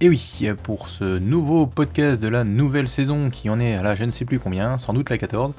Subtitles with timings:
[0.00, 3.96] Et oui, pour ce nouveau podcast de la nouvelle saison qui en est à la
[3.96, 5.52] je ne sais plus combien, sans doute la 14,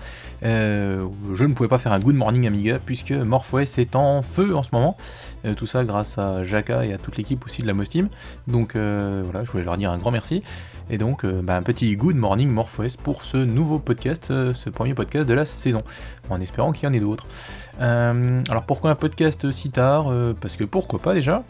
[0.43, 1.05] euh,
[1.35, 4.63] je ne pouvais pas faire un good morning Amiga puisque MorphOS est en feu en
[4.63, 4.95] ce moment.
[5.43, 8.07] Euh, tout ça grâce à Jaka et à toute l'équipe aussi de la Mostim.
[8.47, 10.41] Donc euh, voilà, je voulais leur dire un grand merci.
[10.89, 15.27] Et donc bah, un petit good morning MorphOS pour ce nouveau podcast, ce premier podcast
[15.27, 15.81] de la saison,
[16.29, 17.27] en espérant qu'il y en ait d'autres.
[17.77, 20.13] alors pourquoi un podcast si tard?
[20.39, 21.43] Parce que pourquoi pas déjà?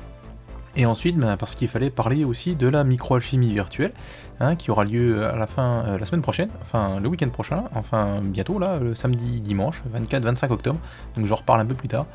[0.75, 3.91] Et ensuite, ben, parce qu'il fallait parler aussi de la microalchimie virtuelle,
[4.39, 7.63] hein, qui aura lieu à la fin, euh, la semaine prochaine, enfin le week-end prochain,
[7.73, 10.79] enfin bientôt là, le samedi, dimanche, 24-25 octobre.
[11.15, 12.05] Donc j'en reparle un peu plus tard.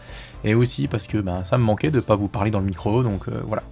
[0.45, 2.67] Et aussi parce que ben, ça me manquait de ne pas vous parler dans le
[2.67, 3.63] micro, donc euh, voilà.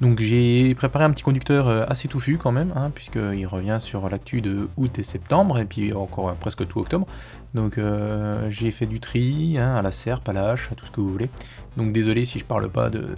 [0.00, 4.08] Donc j'ai préparé un petit conducteur euh, assez touffu quand même, hein, puisqu'il revient sur
[4.08, 7.06] l'actu de août et septembre, et puis encore presque tout octobre.
[7.54, 10.86] Donc euh, j'ai fait du tri, hein, à la serpe, à la hache, à tout
[10.86, 11.30] ce que vous voulez.
[11.76, 13.08] Donc désolé si je parle pas de,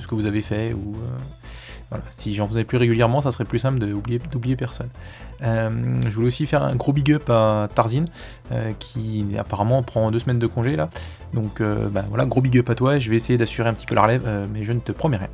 [0.00, 0.96] ce que vous avez fait, ou
[1.92, 4.88] euh, si j'en faisais plus régulièrement, ça serait plus simple d'oublier personne.
[5.40, 8.06] je voulais aussi faire un gros big up à Tarzine,
[8.80, 10.88] qui apparemment prend deux semaines de congé là.
[11.32, 13.94] Donc ben, voilà, gros big up à toi, je vais essayer d'assurer un petit peu
[13.94, 15.28] la relève, mais je ne te promets rien.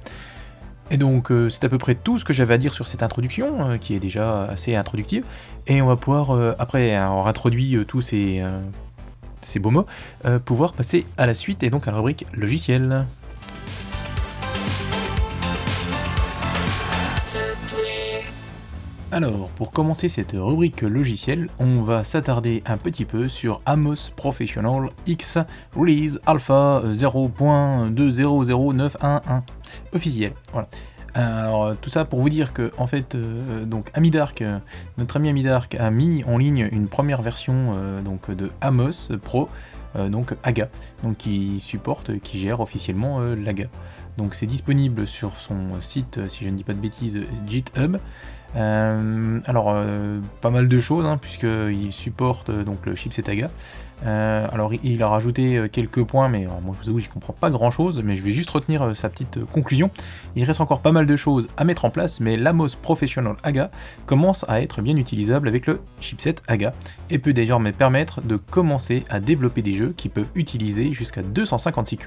[0.90, 3.02] Et donc euh, c'est à peu près tout ce que j'avais à dire sur cette
[3.02, 5.24] introduction, euh, qui est déjà assez introductive.
[5.66, 8.42] Et on va pouvoir, euh, après avoir introduit tous ces,
[9.40, 9.86] ces, beaux mots,
[10.44, 13.06] pouvoir passer à la suite et donc à la rubrique logiciel.
[19.12, 24.88] Alors, pour commencer cette rubrique logiciel, on va s'attarder un petit peu sur Amos Professional
[25.04, 25.36] X
[25.74, 29.42] Release Alpha 0.200911
[29.92, 30.32] officiel.
[30.52, 30.68] Voilà.
[31.14, 34.60] Alors tout ça pour vous dire que en fait euh, donc Amidark, euh,
[34.96, 39.48] notre ami Amidark a mis en ligne une première version euh, donc de Amos Pro,
[40.08, 40.68] donc AGA,
[41.18, 43.66] qui supporte, qui gère officiellement l'AGA.
[44.18, 47.18] Donc c'est disponible sur son site, si je ne dis pas de bêtises,
[47.48, 47.96] GitHub.
[48.56, 53.50] Euh, alors, euh, pas mal de choses, hein, puisqu'il supporte euh, donc le chipset AGA.
[54.04, 57.70] Alors, il a rajouté quelques points, mais moi je vous avoue, j'y comprends pas grand
[57.70, 59.90] chose, mais je vais juste retenir sa petite conclusion.
[60.36, 63.70] Il reste encore pas mal de choses à mettre en place, mais l'Amos Professional AGA
[64.06, 66.72] commence à être bien utilisable avec le chipset AGA
[67.10, 71.98] et peut désormais permettre de commencer à développer des jeux qui peuvent utiliser jusqu'à 256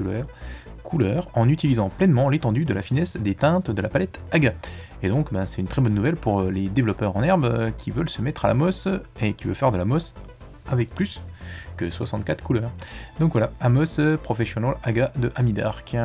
[0.83, 4.53] couleurs en utilisant pleinement l'étendue de la finesse des teintes de la palette AGA.
[5.01, 7.71] Et donc ben, c'est une très bonne nouvelle pour euh, les développeurs en herbe euh,
[7.77, 8.87] qui veulent se mettre à la MOS
[9.21, 10.13] et qui veulent faire de la MOS
[10.69, 11.21] avec plus
[11.77, 12.71] que 64 couleurs.
[13.19, 15.95] Donc voilà, Amos Professional AGA de Amidark.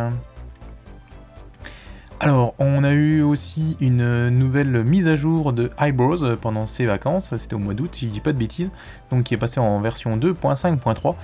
[2.20, 7.36] Alors, on a eu aussi une nouvelle mise à jour de Eyebrows pendant ses vacances,
[7.36, 8.72] c'était au mois d'août, si je dis pas de bêtises,
[9.12, 11.14] donc qui est passé en version 2.5.3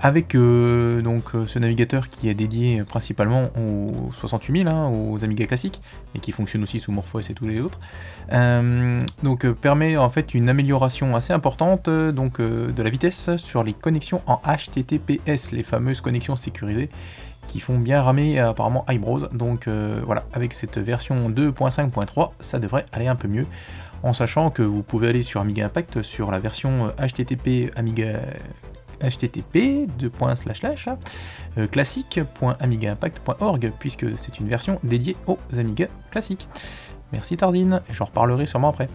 [0.00, 5.46] avec euh, donc euh, ce navigateur qui est dédié principalement aux 68000, hein, aux Amiga
[5.46, 5.80] classiques,
[6.14, 7.78] et qui fonctionne aussi sous MorphOS et tous les autres,
[8.32, 13.72] euh, donc permet en fait une amélioration assez importante donc de la vitesse sur les
[13.72, 16.88] connexions en HTTPS, les fameuses connexions sécurisées
[17.48, 19.28] qui font bien ramer apparemment iBrowse.
[19.32, 23.46] Donc voilà, avec cette version 2.5.3, ça devrait aller un peu mieux
[24.02, 28.20] en sachant que vous pouvez aller sur Amiga Impact sur la version HTTP Amiga
[29.02, 29.86] http
[31.58, 36.48] euh, classique.amigaimpact.org puisque c'est une version dédiée aux Amiga classiques.
[37.12, 38.86] Merci Tarzine, j'en reparlerai sûrement après.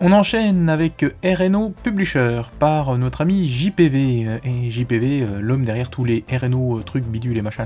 [0.00, 4.40] On enchaîne avec RNO Publisher par notre ami JPV.
[4.44, 7.64] Et JPV, euh, l'homme derrière tous les RNO euh, trucs bidules et machin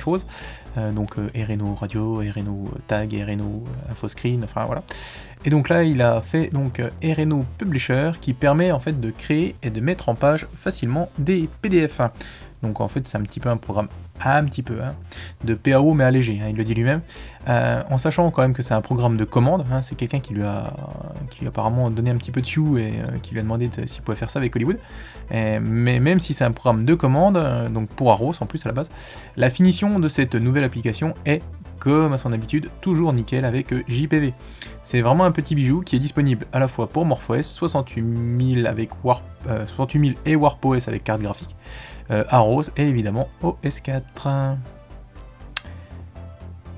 [0.78, 0.94] choses.
[0.94, 4.82] Donc RNO Radio, RNO Tag, RNO InfoScreen, enfin voilà.
[5.44, 6.82] Et donc là, il a fait donc
[7.58, 12.00] Publisher qui permet en fait de créer et de mettre en page facilement des PDF.
[12.62, 13.88] Donc en fait, c'est un petit peu un programme,
[14.24, 14.94] un petit peu, hein,
[15.44, 17.00] de PAO mais allégé, hein, il le dit lui-même,
[17.48, 19.64] euh, en sachant quand même que c'est un programme de commande.
[19.72, 20.72] Hein, c'est quelqu'un qui lui a,
[21.30, 24.02] qui apparemment donné un petit peu de sous et euh, qui lui a demandé s'il
[24.02, 24.78] pouvait faire ça avec Hollywood.
[25.30, 28.68] mais même si c'est un programme de commande, euh, donc pour Aros en plus à
[28.68, 28.90] la base,
[29.36, 31.42] la finition de cette nouvelle application est
[31.78, 34.34] comme à son habitude, toujours nickel avec JPV.
[34.82, 39.04] C'est vraiment un petit bijou qui est disponible à la fois pour MorphOS, 68000 avec
[39.04, 39.22] Warp,
[39.76, 41.54] 68000 et WarpOS avec carte graphique,
[42.10, 44.56] euh, Arrows et évidemment OS4.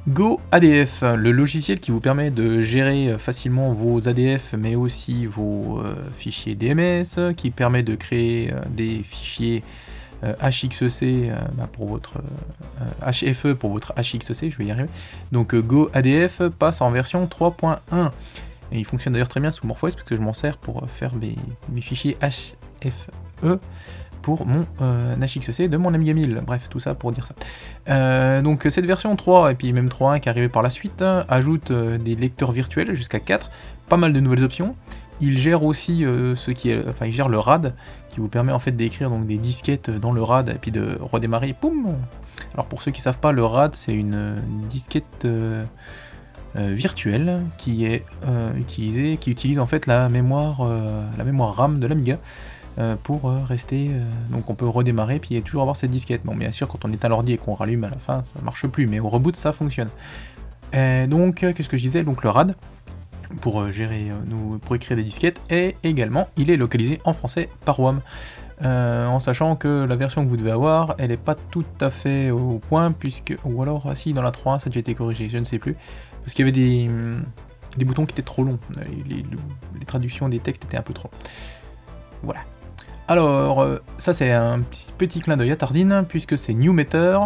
[0.09, 5.79] Go ADF, le logiciel qui vous permet de gérer facilement vos ADF mais aussi vos
[5.79, 9.63] euh, fichiers DMS, qui permet de créer euh, des fichiers
[10.23, 10.35] euh,
[11.55, 12.19] bah, pour votre
[13.03, 14.89] HFE euh, pour votre HXC, je vais y arriver.
[15.33, 18.11] Donc euh, Go ADF passe en version 3.1.
[18.73, 21.13] Et il fonctionne d'ailleurs très bien sous MorphOS parce que je m'en sers pour faire
[21.15, 21.35] mes,
[21.81, 23.59] fichiers HFE
[24.21, 26.43] pour mon euh, HXC de mon Amiga 1000.
[26.47, 27.35] Bref, tout ça pour dire ça.
[27.89, 31.03] Euh, donc cette version 3 et puis même 3.1 qui est arrivée par la suite
[31.03, 33.51] hein, ajoute euh, des lecteurs virtuels jusqu'à 4,
[33.89, 34.77] pas mal de nouvelles options.
[35.23, 37.75] Il gère aussi ce qui est, enfin gère le RAD
[38.09, 41.55] qui vous permet en fait d'écrire des disquettes dans le RAD et puis de redémarrer.
[42.55, 44.37] Alors pour ceux qui savent pas, le RAD c'est une,
[44.71, 45.29] disquette
[46.55, 48.07] virtuelle qui est
[48.57, 50.67] utilisée, qui utilise en fait la mémoire,
[51.19, 52.17] la mémoire RAM de l'Amiga.
[52.79, 53.89] Euh, pour euh, rester.
[53.91, 56.23] Euh, donc on peut redémarrer puis toujours avoir cette disquette.
[56.25, 58.41] Bon, bien sûr, quand on est à l'ordi et qu'on rallume à la fin, ça
[58.43, 59.89] marche plus, mais au reboot ça fonctionne.
[60.73, 62.05] donc, qu'est-ce que je disais?
[62.05, 62.55] Donc le RAD
[63.41, 64.11] pour gérer,
[64.63, 68.01] pour écrire des disquettes, et également il est localisé en français par WAM.
[68.63, 72.31] en sachant que la version que vous devez avoir, elle n'est pas tout à fait
[72.31, 73.37] au point, puisque.
[73.45, 75.59] Ou alors, ah, si, dans la 3.1, ça a déjà été corrigé, je ne sais
[75.59, 75.77] plus.
[76.23, 76.89] Parce qu'il y avait des,
[77.77, 78.59] des boutons qui étaient trop longs.
[79.09, 79.25] Les,
[79.79, 81.11] les traductions des textes étaient un peu trop.
[82.23, 82.41] Voilà.
[83.11, 84.61] Alors, euh, ça c'est un
[84.97, 87.19] petit, clin d'œil à Tarzine, puisque c'est NewMeter,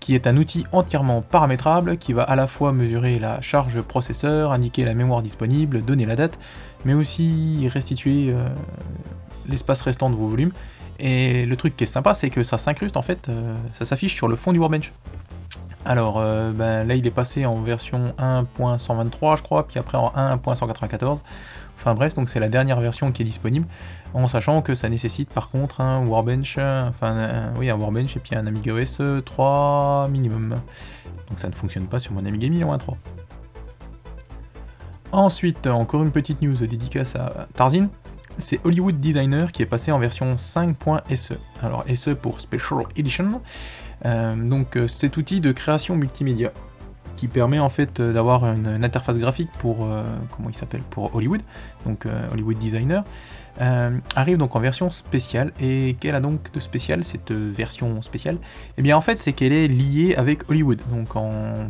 [0.00, 4.52] qui est un outil entièrement paramétrable, qui va à la fois mesurer la charge processeur,
[4.52, 6.38] indiquer la mémoire disponible, donner la date,
[6.86, 8.48] mais aussi restituer euh,
[9.50, 10.52] l'espace restant de vos volumes.
[10.98, 14.14] Et le truc qui est sympa, c'est que ça s'incruste en fait, euh, ça s'affiche
[14.14, 14.94] sur le fond du Warbench.
[15.84, 21.18] Alors ben, là il est passé en version 1.123 je crois, puis après en 1.194.
[21.78, 23.66] Enfin bref, donc c'est la dernière version qui est disponible,
[24.14, 28.34] en sachant que ça nécessite par contre un Warbench, enfin oui un Warbench et puis
[28.34, 30.56] un Amiga OS 3 minimum.
[31.28, 32.96] Donc ça ne fonctionne pas sur mon Amiga 1001.3.
[35.12, 37.88] Ensuite, encore une petite news dédicace à Tarzin,
[38.38, 41.34] c'est Hollywood Designer qui est passé en version 5.SE.
[41.62, 43.40] Alors SE pour Special Edition.
[44.04, 46.52] Euh, donc euh, cet outil de création multimédia
[47.18, 50.04] qui permet en fait euh, d'avoir une, interface graphique pour euh,
[50.36, 51.42] comment il s'appelle pour Hollywood,
[51.84, 53.02] donc euh, Hollywood Designer,
[54.14, 55.52] arrive donc en version spéciale.
[55.60, 58.38] Et quelle a donc de spécial cette version spéciale?
[58.76, 60.80] Eh bien en fait c'est qu'elle est liée avec Hollywood.
[60.92, 61.68] Donc en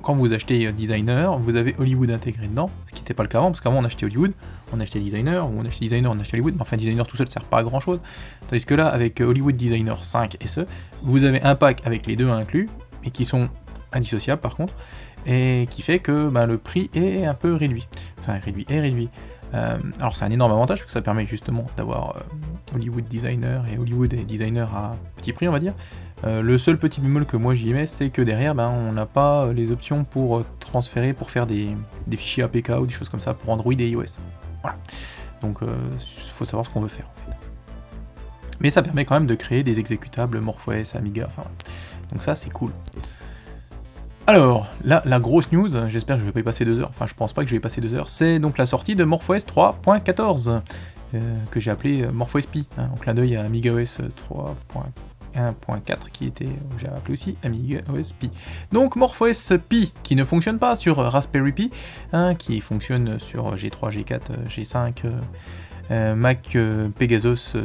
[0.00, 3.36] quand vous achetez Designer, vous avez Hollywood intégré dedans, ce qui n'était pas le cas
[3.36, 4.32] avant, parce qu'avant on achetait Hollywood,
[4.72, 7.26] on achetait Designer, ou on achetait Designer, on achetait Hollywood, mais enfin Designer tout seul
[7.26, 8.00] ne sert pas à grand chose.
[8.48, 10.60] Tandis que là, avec Hollywood Designer 5 SE,
[11.02, 12.70] vous avez un pack avec les deux inclus,
[13.04, 13.48] et qui sont
[13.92, 14.74] indissociable par contre,
[15.26, 17.88] et qui fait que bah, le prix est un peu réduit.
[18.20, 19.10] Enfin, réduit et réduit.
[19.54, 22.20] Euh, alors c'est un énorme avantage parce que ça permet justement d'avoir euh,
[22.74, 25.74] Hollywood Designer et Hollywood Designer à petit prix on va dire.
[26.24, 29.06] Euh, le seul petit bémol que moi j'y mets c'est que derrière ben, on n'a
[29.06, 31.74] pas les options pour transférer, pour faire des,
[32.12, 34.04] fichiers APK ou des choses comme ça pour Android et iOS.
[35.42, 37.36] Donc il faut savoir ce qu'on veut faire en fait.
[38.60, 41.48] Mais ça permet quand même de créer des exécutables MorphOS, Amiga, enfin
[42.12, 42.70] Donc ça c'est cool.
[44.30, 47.14] Alors, la grosse news, j'espère que je vais pas y passer deux heures, enfin je
[47.14, 49.38] pense pas que je vais y passer deux heures, c'est donc la sortie de MorphOS
[49.38, 50.60] 3.14,
[51.14, 53.98] euh, que j'ai appelé euh, MorphOS Pi, hein, en clin d'œil à AmigaOS
[55.34, 56.46] 3.1.4 qui était,
[56.78, 58.30] j'ai appelé aussi AmigaOS Pi.
[58.70, 61.70] Donc MorphOS Pi, qui ne fonctionne pas sur Raspberry Pi,
[62.12, 65.10] hein, qui fonctionne sur G3, G4, G5, euh,
[65.90, 67.64] Mac, euh, Pegasus euh,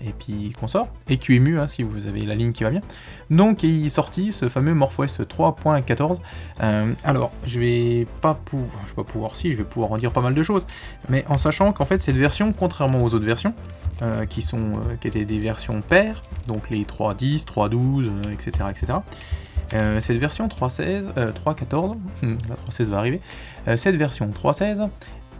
[0.00, 2.80] et puis consort, et QEMU hein, si vous avez la ligne qui va bien.
[3.28, 6.18] Donc il est sorti ce fameux MorphOS 3.14.
[7.04, 10.10] alors je vais pas pouvoir, je vais pas pouvoir si, je vais pouvoir en dire
[10.10, 10.66] pas mal de choses,
[11.10, 13.54] mais en sachant qu'en fait cette version, contrairement aux autres versions,
[14.28, 18.52] qui sont étaient des versions paires, donc les 3.10, 3.12, etc.
[18.70, 18.98] etc.
[20.00, 23.20] cette version 3.16, 3.14, la 3.16 va arriver,
[23.76, 24.88] cette version 3.16,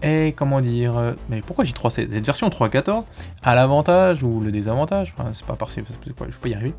[0.02, 3.04] et comment dire, euh, mais pourquoi j'ai 3 Cette version 3.14
[3.42, 6.74] a l'avantage ou le désavantage, enfin c'est pas partiel, je peux y arriver,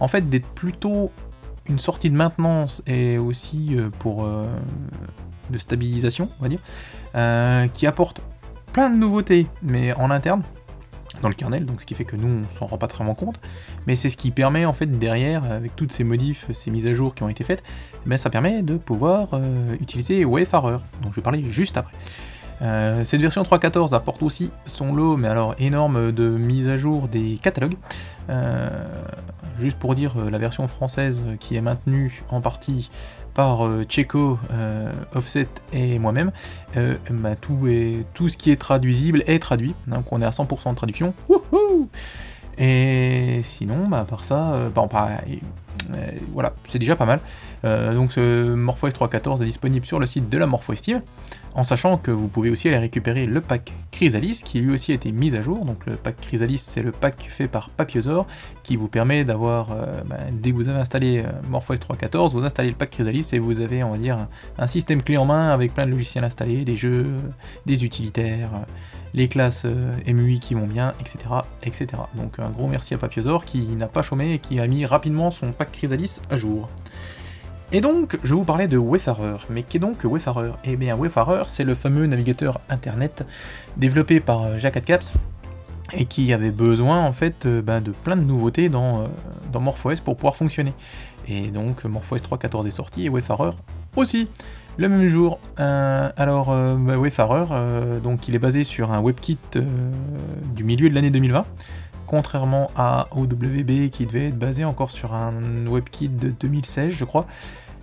[0.00, 1.10] en fait d'être plutôt
[1.66, 4.46] une sortie de maintenance et aussi euh, pour euh,
[5.50, 8.22] de stabilisation, on va dire, qui apporte
[8.72, 10.42] plein de nouveautés, mais en interne,
[11.20, 13.38] dans le kernel, donc ce qui fait que nous on s'en rend pas vraiment compte,
[13.86, 16.94] mais c'est ce qui permet en fait derrière, avec toutes ces modifs, ces mises à
[16.94, 17.62] jour qui ont été faites,
[18.06, 19.28] ben, ça permet de pouvoir
[19.78, 21.92] utiliser Wayfarer, dont je vais parler juste après.
[22.62, 27.08] Euh, cette version 3.14 apporte aussi son lot, mais alors énorme, de mise à jour
[27.08, 27.76] des catalogues.
[28.30, 28.68] Euh,
[29.58, 32.88] juste pour dire, euh, la version française qui est maintenue en partie
[33.34, 34.38] par Checo,
[35.14, 36.32] Offset et moi-même,
[37.10, 40.70] bah, tout, est, tout ce qui est traduisible est traduit, donc on est à 100%
[40.70, 41.14] de traduction.
[42.58, 44.86] Et sinon, bah, par ça, bah,
[46.34, 47.20] voilà, c'est déjà pas mal.
[47.94, 51.00] donc ce MorphOS 3.14 est disponible sur le site de la MorphOS Team
[51.54, 54.94] en sachant que vous pouvez aussi aller récupérer le pack Chrysalis qui lui aussi a
[54.94, 55.64] été mis à jour.
[55.64, 58.26] Donc le pack Chrysalis c'est le pack fait par Papiosaur
[58.62, 62.44] qui vous permet d'avoir, euh, bah, dès que vous avez installé euh, MorphOS 3.14, vous
[62.44, 64.28] installez le pack Chrysalis et vous avez on va dire
[64.58, 67.06] un système clé en main avec plein de logiciels installés, des jeux,
[67.66, 68.50] des utilitaires,
[69.14, 71.18] les classes euh, MUI qui vont bien, etc.,
[71.62, 71.86] etc.
[72.14, 75.30] Donc un gros merci à Papiosaur qui n'a pas chômé et qui a mis rapidement
[75.30, 76.68] son pack Chrysalis à jour.
[77.74, 79.38] Et donc, je vous parlais de Wayfarer.
[79.48, 80.52] Mais qu'est donc Wayfarer?
[80.64, 83.24] Eh bien, Wayfarer, c'est le fameux navigateur internet
[83.78, 85.10] développé par euh, Jacques Atcaps
[85.94, 89.06] et qui avait besoin en fait euh, bah, de plein de nouveautés dans, euh,
[89.50, 90.74] dans MorphOS pour pouvoir fonctionner.
[91.26, 93.52] Et donc MorphOS 3.14 est sorti et Wayfarer
[93.96, 94.28] aussi
[94.76, 95.38] le même jour.
[95.56, 96.48] alors
[96.78, 99.38] bah, Wayfarer, donc il est basé sur un WebKit
[100.56, 101.44] du milieu de l'année 2020
[102.06, 105.32] contrairement à OWB qui devait être basé encore sur un
[105.66, 107.26] WebKit de 2016 je crois.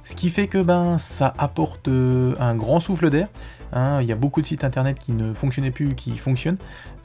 [0.04, 3.28] Ce qui fait que ben, ça apporte euh, un grand souffle d'air.
[3.74, 4.02] Hein.
[4.02, 6.58] Il y a beaucoup de sites internet qui ne fonctionnaient plus, qui fonctionnent.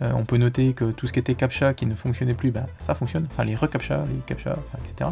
[0.03, 2.67] Euh, on peut noter que tout ce qui était CAPTCHA qui ne fonctionnait plus, ben,
[2.79, 3.27] ça fonctionne.
[3.31, 5.11] Enfin, les recaptcha, les CAPTCHA, etc.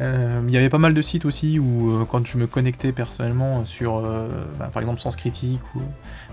[0.00, 3.64] Euh, il y avait pas mal de sites aussi où, quand je me connectais personnellement
[3.64, 4.00] sur,
[4.58, 5.80] ben, par exemple, Sens Critique ou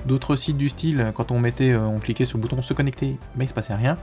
[0.05, 3.45] d'autres sites du style, quand on mettait, on cliquait sur le bouton se connecter, mais
[3.45, 3.97] il se passait rien.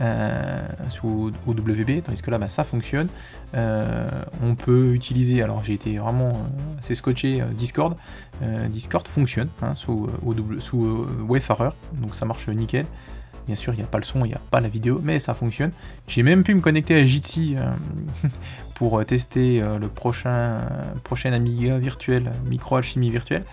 [0.00, 0.58] Euh,
[0.88, 3.08] sous OWB, tandis que là bah, ça fonctionne.
[3.54, 4.08] Euh,
[4.42, 7.96] on peut utiliser, alors j'ai été vraiment euh, assez scotché Discord.
[8.70, 10.08] Discord fonctionne hein, sous,
[10.58, 12.86] sous Wayfarer, donc ça marche nickel.
[13.46, 15.18] Bien sûr, il n'y a pas le son, il n'y a pas la vidéo, mais
[15.18, 15.72] ça fonctionne.
[16.06, 17.56] J'ai même pu me connecter à Jitsi
[18.74, 20.58] pour tester le prochain,
[21.04, 23.44] prochain Amiga virtuel, micro-alchimie virtuelle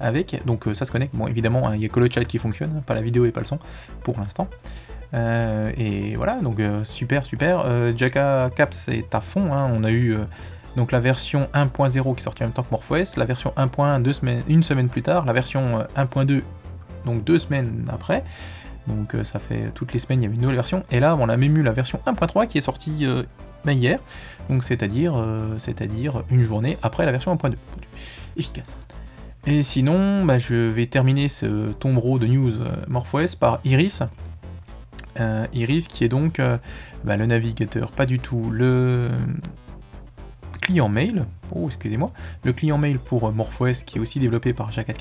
[0.00, 0.40] avec.
[0.46, 1.14] Donc ça se connecte.
[1.14, 3.32] Bon, évidemment, hein, il n'y a que le chat qui fonctionne, pas la vidéo et
[3.32, 3.58] pas le son
[4.02, 4.48] pour l'instant.
[5.14, 7.62] Euh, et voilà, donc euh, super, super.
[7.64, 9.52] Euh, Jaka Caps est à fond.
[9.52, 9.70] Hein.
[9.74, 10.16] On a eu
[10.76, 14.02] donc la version 1.0 qui est sortie en même temps que MorphOS, la version 1.1
[14.02, 16.42] deux semaines, une semaine plus tard, la version 1.2
[17.04, 18.24] donc deux semaines après.
[18.86, 20.84] Donc ça fait toutes les semaines il y avait une nouvelle version.
[20.90, 23.06] Et là on a même eu la version 1.3 qui est sortie
[23.64, 23.98] ben, hier.
[24.48, 25.14] Donc c'est-à-dire
[25.58, 27.54] c'est-à-dire une journée après la version 1.2.
[28.36, 28.76] Efficace.
[29.46, 32.52] Et sinon, bah, je vais terminer ce tombereau de news
[32.86, 34.02] MorphOS par Iris,
[35.20, 36.58] euh, Iris qui est donc euh,
[37.04, 39.10] bah, le navigateur, pas du tout, le
[40.60, 42.12] client mail, oh excusez-moi,
[42.44, 44.94] le client mail pour MorphOS qui est aussi développé par Jacques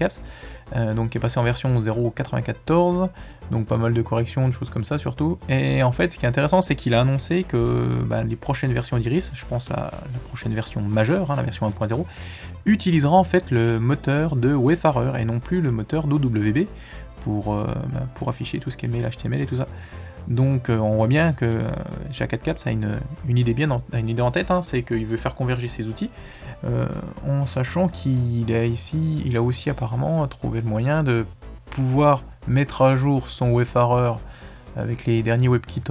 [0.76, 3.10] euh, donc qui est passé en version 0.94,
[3.52, 5.38] donc pas mal de corrections, de choses comme ça surtout.
[5.50, 8.74] Et en fait, ce qui est intéressant, c'est qu'il a annoncé que bah, les prochaines
[8.74, 9.92] versions d'Iris, je pense la,
[10.30, 12.06] prochaine version majeure, hein, la version 1.0,
[12.66, 16.66] utilisera en fait le moteur de Wayfarer et non plus le moteur d'OWB
[17.24, 19.68] pour, bah, pour afficher tout ce qui est mail HTML et tout ça.
[20.28, 21.68] Donc euh, on voit bien que euh,
[22.12, 25.88] Jacques Caps a une, idée bien en, tête, hein, c'est qu'il veut faire converger ses
[25.88, 26.10] outils,
[26.66, 26.88] euh,
[27.26, 31.26] en sachant qu'il a ici, il a aussi apparemment trouvé le moyen de
[31.70, 34.14] pouvoir mettre à jour son Wayfarer
[34.76, 35.84] avec les derniers WebKits,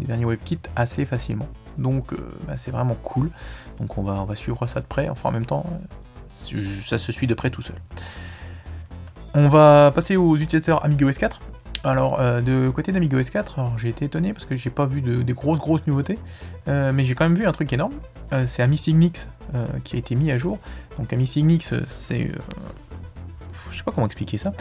[0.00, 1.48] WebKits assez facilement.
[1.76, 2.14] Donc
[2.46, 3.30] bah, c'est vraiment cool.
[3.78, 5.10] Donc on va, on va suivre ça de près.
[5.10, 5.64] Enfin en même temps,
[6.84, 7.76] ça se suit de près tout seul.
[9.34, 11.40] On va passer aux utilisateurs AmigaOS 4.
[11.86, 15.22] Alors, euh, de côté d'Amigo S4, j'ai été étonné parce que j'ai pas vu de,
[15.22, 16.18] des grosses grosses nouveautés,
[16.66, 17.92] euh, mais j'ai quand même vu un truc énorme.
[18.32, 19.28] Euh, c'est Amicygnix
[19.84, 20.58] qui a été mis à jour.
[20.98, 22.32] Donc Amicygnix, c'est,
[23.70, 24.52] je sais pas comment expliquer ça.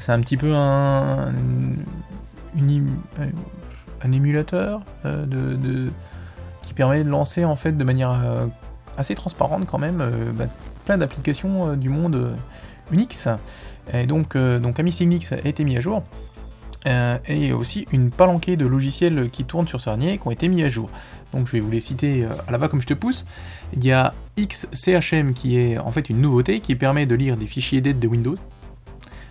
[0.00, 1.32] C'est un petit peu un,
[4.02, 4.82] un émulateur
[6.62, 8.20] qui permet de lancer en fait de manière
[8.96, 10.46] assez transparente quand même bah,
[10.84, 12.34] plein d'applications du monde
[12.90, 13.28] Unix.
[13.94, 16.02] Et donc, donc a été mis à jour.
[16.86, 20.62] Euh, et aussi une palanquée de logiciels qui tournent sur Cernier qui ont été mis
[20.62, 20.90] à jour.
[21.32, 23.24] Donc je vais vous les citer euh, à la bas comme je te pousse.
[23.76, 27.46] Il y a XCHM qui est en fait une nouveauté qui permet de lire des
[27.46, 28.36] fichiers d'aide de Windows.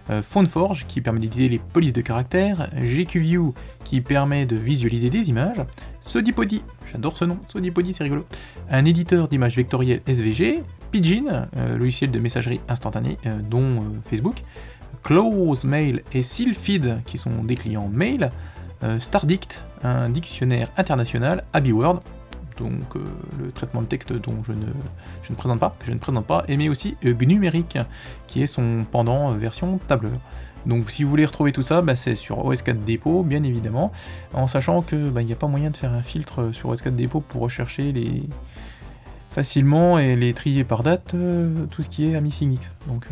[0.10, 3.54] Euh, PhoneForge qui permet d'éditer les polices de caractère, GQView
[3.84, 5.62] qui permet de visualiser des images,
[6.02, 8.26] Sodipody, j'adore ce nom, Sodipody c'est rigolo,
[8.72, 13.18] un éditeur d'images vectorielles SVG, Pidgin, logiciel de messagerie instantanée
[13.48, 13.80] dont
[14.10, 14.44] Facebook,
[15.04, 18.30] Close Mail et Sealfeed, qui sont des clients mail,
[18.84, 22.02] euh, Stardict, un dictionnaire international, AbiWord,
[22.58, 23.00] donc euh,
[23.40, 26.70] le traitement de texte dont je ne, présente pas, je ne présente pas, et mais
[26.70, 27.78] aussi euh, Gnumeric,
[28.28, 30.20] qui est son pendant version tableur.
[30.66, 33.92] Donc si vous voulez retrouver tout ça, bah, c'est sur OS4 Depot, bien évidemment,
[34.34, 36.96] en sachant que bah, il n'y a pas moyen de faire un filtre sur OS4
[36.96, 38.24] Depot pour rechercher les
[39.32, 41.16] facilement et les trier par date,
[41.72, 42.60] tout ce qui est à Missing.
[42.88, 43.06] Donc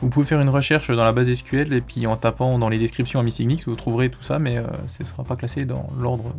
[0.00, 2.78] vous pouvez faire une recherche dans la base SQL et puis en tapant dans les
[2.78, 5.90] descriptions à Missing vous trouverez tout ça, mais euh, ce ne sera pas classé dans
[5.98, 6.32] l'ordre.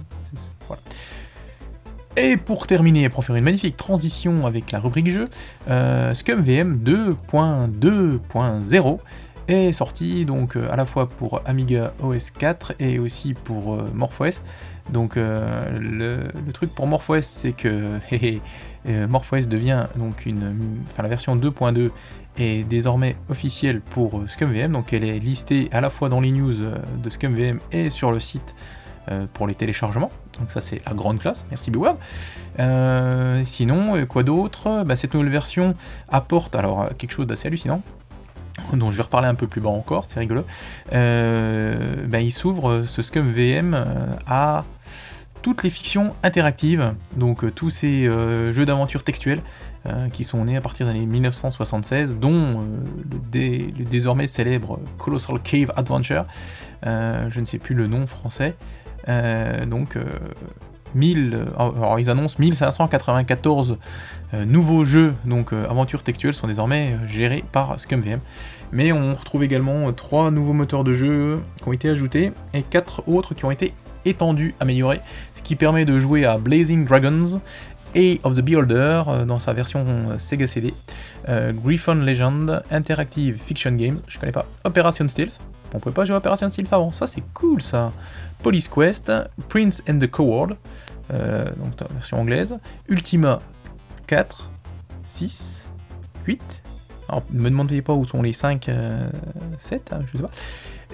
[2.17, 5.25] Et pour terminer, pour faire une magnifique transition avec la rubrique jeu,
[5.69, 8.99] euh, ScumVM 2.2.0
[9.47, 13.89] est sorti donc euh, à la fois pour Amiga OS 4 et aussi pour euh,
[13.93, 14.41] MorphOS.
[14.91, 17.99] Donc le, truc pour MorphOS c'est que
[18.85, 20.55] MorphOS devient donc une,
[20.91, 21.91] enfin, la version 2.2
[22.37, 26.53] est désormais officielle pour ScumVM, donc elle est listée à la fois dans les news
[26.53, 28.55] de ScumVM et sur le site
[29.09, 30.11] euh, pour les téléchargements.
[30.39, 31.97] Donc ça c'est la grande classe, merci Beward.
[32.59, 34.83] Euh, sinon, euh, quoi d'autre?
[34.85, 35.73] Bah, Cette nouvelle version
[36.07, 37.81] apporte alors quelque chose d'assez hallucinant,
[38.73, 40.45] dont je vais reparler un peu plus bas encore, c'est rigolo.
[40.91, 43.75] Bah, il s'ouvre ce Scum VM
[44.27, 44.65] à
[45.41, 49.41] toutes les fictions interactives, donc tous ces jeux d'aventure textuels
[50.13, 52.59] qui sont nés à partir des années 1976, dont
[53.09, 56.25] le, désormais célèbre Colossal Cave Adventure,
[56.83, 58.55] je ne sais plus le nom français,
[59.09, 59.97] euh, donc,
[60.95, 63.77] 1000, euh, alors ils annoncent 1594
[64.33, 68.19] euh, nouveaux jeux, donc aventures textuelles, sont désormais gérés par ScumVM.
[68.71, 73.03] Mais on retrouve également 3 nouveaux moteurs de jeu qui ont été ajoutés et 4
[73.07, 73.73] autres qui ont été
[74.05, 75.01] étendus, améliorés,
[75.35, 77.41] ce qui permet de jouer à Blazing Dragons,
[77.95, 79.85] A of the Beholder dans sa version
[80.17, 80.73] Sega CD,
[81.27, 85.39] Griffon Legend, Interactive Fiction Games, je connais pas, Operation Stealth,
[85.73, 87.91] on pouvait pas jouer à Operation Stealth avant, ça c'est cool ça.
[88.41, 89.11] Police Quest,
[89.49, 90.55] Prince and the Coward,
[91.13, 92.57] euh, donc version anglaise,
[92.89, 93.39] Ultima
[94.07, 94.49] 4,
[95.03, 95.63] 6,
[96.25, 96.60] 8.
[97.11, 100.31] Alors, me demandez pas où sont les 5, 7, euh, hein, je sais pas.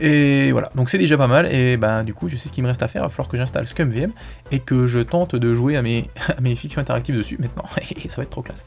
[0.01, 2.63] Et voilà, donc c'est déjà pas mal, et ben du coup je sais ce qu'il
[2.63, 4.12] me reste à faire, il va falloir que j'installe ScumVM
[4.51, 6.07] et que je tente de jouer à mes,
[6.41, 7.65] mes fictions interactives dessus maintenant,
[8.03, 8.65] et ça va être trop classe.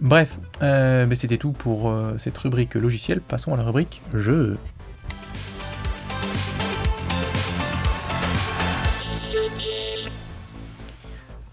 [0.00, 4.56] Bref, euh, ben, c'était tout pour cette rubrique logicielle, passons à la rubrique jeu.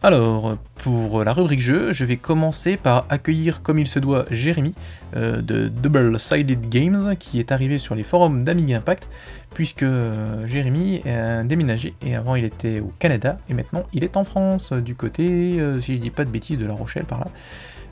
[0.02, 4.74] Alors, pour la rubrique jeu, je vais commencer par accueillir comme il se doit Jérémy
[5.16, 9.08] euh, de Double Sided Games qui est arrivé sur les forums d'Amiga Impact
[9.54, 14.16] puisque euh, Jérémy est déménagé et avant il était au Canada et maintenant il est
[14.16, 17.20] en France du côté, euh, si je dis pas de bêtises, de La Rochelle par
[17.20, 17.28] là.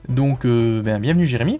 [0.07, 1.59] Donc ben, bienvenue Jérémy.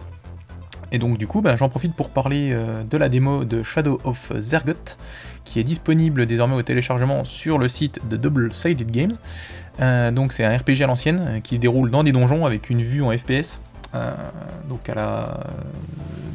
[0.94, 2.56] Et donc du coup ben, j'en profite pour parler
[2.90, 4.96] de la démo de Shadow of Zergot
[5.44, 9.16] qui est disponible désormais au téléchargement sur le site de Double Sided Games.
[9.80, 12.70] Euh, donc c'est un RPG à l'ancienne euh, qui se déroule dans des donjons avec
[12.70, 13.60] une vue en FPS.
[13.96, 14.14] Euh,
[14.70, 15.40] donc à la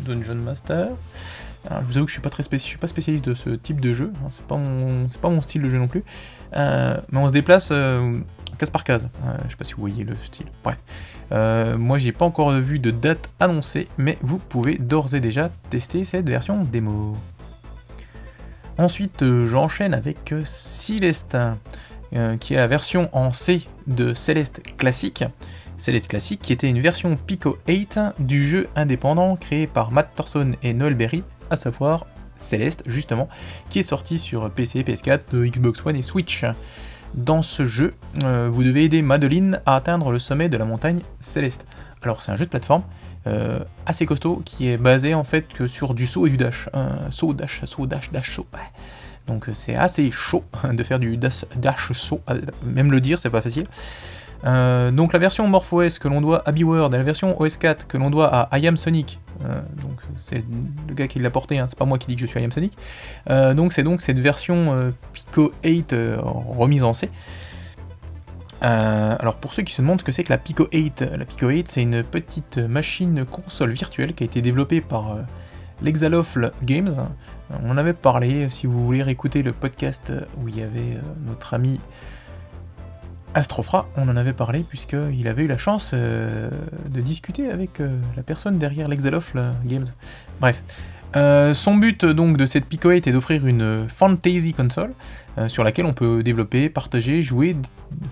[0.07, 0.89] Dungeon Master.
[1.69, 3.93] je vous avoue que je suis pas très suis pas spécialiste de ce type de
[3.93, 6.03] jeu, hein, c'est pas mon pas mon style de jeu non plus.
[6.53, 7.73] mais on se déplace
[8.59, 9.09] case par case.
[9.45, 10.47] je sais pas si vous voyez le style.
[10.65, 10.79] Bref.
[11.79, 16.05] moi j'ai pas encore vu de date annoncée, mais vous pouvez d'ores et déjà tester
[16.05, 17.17] cette version démo.
[18.79, 21.59] Ensuite j'enchaîne avec Célestin.
[22.15, 25.25] Euh, qui est la version en C de Celeste Classic.
[25.79, 30.53] Celeste Classic qui était une version Pico 8 du jeu indépendant créé par Matt Thorson
[30.63, 32.05] et Noel Berry, à savoir
[32.37, 33.31] Celeste justement,
[33.71, 36.45] qui est sorti sur PC, PS4, Xbox One et Switch.
[37.15, 37.95] Dans ce jeu,
[38.25, 41.65] euh, vous devez aider Madeline à atteindre le sommet de la montagne Céleste.
[42.03, 42.83] Alors c'est un jeu de plateforme
[43.27, 46.69] euh, assez costaud qui est basé en fait que sur du saut et du dash.
[47.09, 48.47] saut, dash, saut, dash, dash, saut.
[49.27, 53.31] Donc euh, c'est assez chaud de faire du dash, saut, euh, même le dire c'est
[53.31, 53.67] pas facile.
[54.45, 57.97] Euh, donc la version MorphOS que l'on doit à B-Word et la version OS4 que
[57.97, 59.21] l'on doit à I Am Sonic,
[59.81, 60.43] donc c'est
[60.89, 62.49] le gars qui l'a porté, hein, c'est pas moi qui dis que je suis I
[62.51, 62.77] Sonic.
[63.55, 67.09] donc c'est donc cette version Pico 8 remise en C.
[68.63, 71.47] alors pour ceux qui se demandent ce que c'est que la Pico 8, la Pico
[71.49, 75.19] 8 c'est une petite machine console virtuelle qui a été développée par
[75.83, 77.09] l'Exalofl Games,
[77.63, 81.01] on en avait parlé, si vous voulez réécouter le podcast où il y avait euh,
[81.27, 81.81] notre ami
[83.35, 86.51] Astrofra, on en avait parlé puisqu'il avait eu la chance euh,
[86.91, 89.87] de discuter avec euh, la personne derrière l'Exalofl Games.
[90.41, 90.63] Bref.
[91.15, 94.93] Son but donc de cette Pico 8 est d'offrir une fantasy console
[95.49, 97.57] sur laquelle on peut développer, partager, jouer,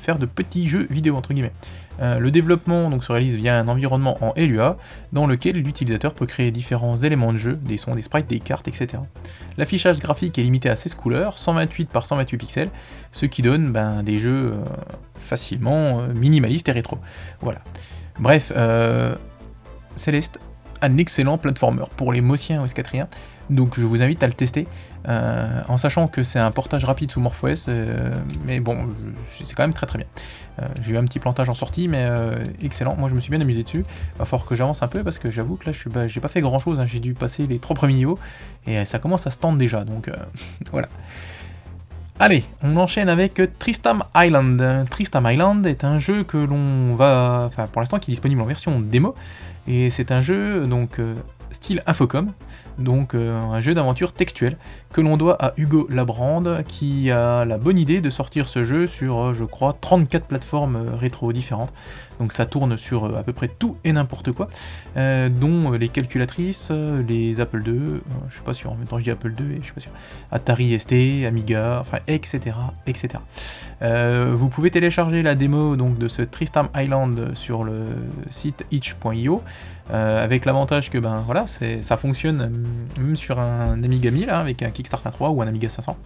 [0.00, 1.52] faire de petits jeux vidéo entre guillemets.
[2.00, 4.76] Euh, le développement donc, se réalise via un environnement en LUA
[5.12, 8.68] dans lequel l'utilisateur peut créer différents éléments de jeu, des sons, des sprites, des cartes,
[8.68, 9.02] etc.
[9.58, 12.70] L'affichage graphique est limité à 16 couleurs, 128 par 128 pixels,
[13.12, 14.64] ce qui donne ben, des jeux euh,
[15.18, 16.98] facilement euh, minimalistes et rétro.
[17.40, 17.60] Voilà.
[18.18, 18.52] Bref,
[19.96, 20.40] Céleste,
[20.82, 23.06] un excellent platformer pour les Mossiens OS4iens.
[23.50, 24.68] Donc je vous invite à le tester,
[25.08, 28.14] euh, en sachant que c'est un portage rapide sous MorphOS, euh,
[28.46, 28.86] mais bon,
[29.44, 30.06] c'est quand même très très bien.
[30.60, 32.06] Euh, j'ai eu un petit plantage en sortie, mais
[32.62, 32.94] excellent.
[32.96, 33.84] Moi je me suis bien amusé dessus.
[34.18, 36.28] Va falloir que j'avance un peu parce que j'avoue que là je suis, j'ai pas
[36.28, 36.78] fait grand chose.
[36.78, 36.86] Hein.
[36.86, 38.18] J'ai dû passer les trois premiers niveaux
[38.66, 39.84] et ça commence à se tendre déjà.
[39.84, 40.10] Donc
[40.70, 40.88] voilà.
[42.20, 44.86] Allez, on enchaîne avec Tristam Island.
[44.90, 48.46] Tristam Island est un jeu que l'on va, enfin pour l'instant qui est disponible en
[48.46, 49.14] version démo,
[49.70, 51.14] et c'est un jeu donc euh,
[51.52, 52.32] style Infocom,
[52.78, 54.56] donc euh, un jeu d'aventure textuel
[54.92, 58.88] que l'on doit à Hugo Labrande qui a la bonne idée de sortir ce jeu
[58.88, 61.72] sur, euh, je crois, 34 plateformes rétro différentes.
[62.20, 64.48] Donc ça tourne sur à peu près tout et n'importe quoi,
[64.94, 69.10] dont les calculatrices, les Apple II, je suis pas sûr, en même temps je dis
[69.10, 69.90] Apple II et je suis pas sûr,
[70.30, 72.56] Atari ST, Amiga, enfin etc.
[72.86, 73.14] etc.
[73.80, 77.86] vous pouvez télécharger la démo donc, de ce Tristam Island sur le
[78.30, 79.42] site itch.io.
[79.90, 81.46] avec l'avantage que ben voilà,
[81.80, 82.52] ça fonctionne
[82.98, 85.96] même sur un Amiga 1000 hein, avec un Kickstarter 3 ou un Amiga 500.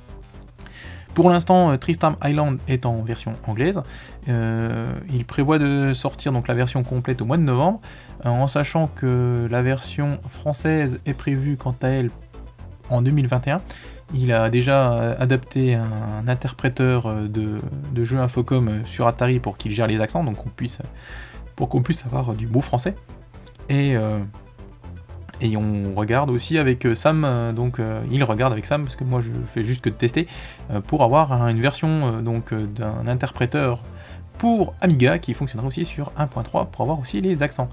[1.14, 3.80] Pour l'instant, euh, Tristam Island est en version anglaise.
[4.28, 7.80] Euh, il prévoit de sortir donc la version complète au mois de novembre,
[8.26, 12.10] euh, en sachant que la version française est prévue quant à elle
[12.90, 13.60] en 2021.
[14.12, 17.58] Il a déjà adapté un interpréteur de,
[18.04, 20.78] jeux Infocom sur Atari pour qu'il gère les accents, donc puisse,
[21.56, 22.94] pour qu'on puisse avoir du beau français.
[23.70, 23.96] Et
[25.44, 28.96] et on regarde aussi avec euh, Sam, euh, donc euh, il regarde avec Sam, parce
[28.96, 30.26] que moi je fais juste que de tester,
[30.86, 33.82] pour avoir une version donc d'un interpréteur
[34.38, 37.68] pour Amiga qui fonctionnera aussi sur 1.3 pour avoir aussi les accents.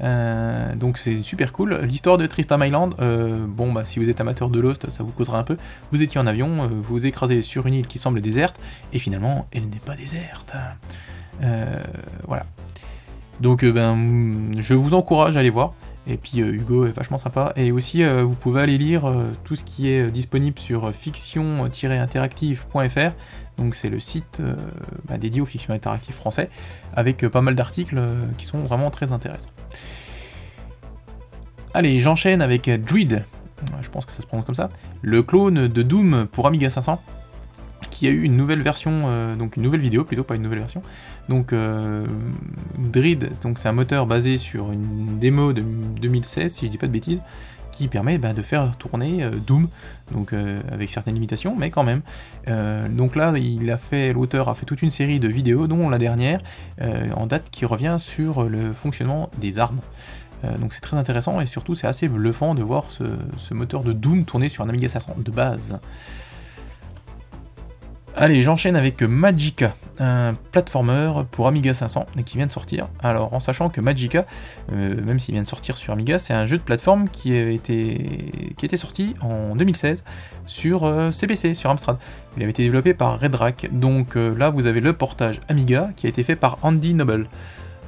[0.00, 1.80] donc c'est super cool.
[1.82, 2.94] L'histoire de Tristam Island,
[3.48, 5.56] bon bah si vous êtes amateur de Lost, ça vous causera un peu.
[5.90, 8.58] Vous étiez en avion, vous vous écrasez sur une île qui semble déserte,
[8.92, 10.54] et finalement elle n'est pas déserte.
[12.26, 12.46] voilà.
[13.40, 15.74] Donc ben, je vous encourage à aller voir.
[16.08, 17.52] Et puis euh, Hugo est vachement sympa.
[17.56, 23.12] Et aussi, euh, vous pouvez aller lire euh, tout ce qui est disponible sur fiction-interactive.fr.
[23.58, 24.40] Donc c'est le site
[25.08, 26.48] bah, dédié aux fictions interactives français,
[26.94, 28.00] avec pas mal d'articles
[28.36, 29.48] qui sont vraiment très intéressants.
[31.74, 33.24] Allez, j'enchaîne avec Druid,
[33.82, 34.70] je pense que ça se prononce comme ça,
[35.02, 37.02] le clone de Doom pour Amiga 500
[37.98, 40.60] qui a eu une nouvelle version, euh, donc une nouvelle vidéo plutôt, pas une nouvelle
[40.60, 40.82] version.
[41.28, 42.06] Donc euh,
[42.78, 46.86] Drid, donc c'est un moteur basé sur une démo de 2016, si je dis pas
[46.86, 47.20] de bêtises,
[47.72, 49.68] qui permet bah, de faire tourner euh, Doom,
[50.12, 52.02] donc avec certaines limitations, mais quand même.
[52.96, 55.98] donc là, il a fait, l'auteur a fait toute une série de vidéos, dont la
[55.98, 56.40] dernière
[57.14, 59.80] en date qui revient sur le fonctionnement des armes.
[60.60, 63.04] donc c'est très intéressant et surtout c'est assez bluffant de voir ce,
[63.36, 65.78] ce, moteur de Doom tourner sur un Amiga 500 de base.
[68.16, 72.88] Allez, j'enchaîne avec Magica, un platformer pour Amiga 500 qui vient de sortir.
[73.00, 74.26] Alors, en sachant que Magica,
[74.72, 77.48] euh, même s'il vient de sortir sur Amiga, c'est un jeu de plateforme qui a
[77.48, 80.02] été, sorti en 2016
[80.46, 80.80] sur
[81.12, 81.96] CPC, euh, sur Amstrad.
[82.36, 83.68] Il avait été développé par Redrack.
[83.72, 87.28] Donc euh, là, vous avez le portage Amiga qui a été fait par Andy Noble.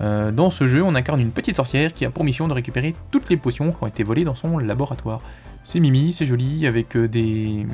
[0.01, 3.29] dans ce jeu, on incarne une petite sorcière qui a pour mission de récupérer toutes
[3.31, 5.21] les potions qui ont été volées dans son laboratoire.
[5.65, 7.67] C'est mimi, c'est joli, avec des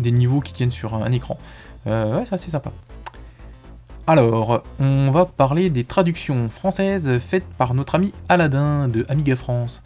[0.00, 1.38] niveaux qui tiennent sur un écran.
[1.86, 2.72] Euh, ouais, c'est sympa.
[4.06, 9.82] Alors, on va parler des traductions françaises faites par notre ami Aladdin de Amiga France.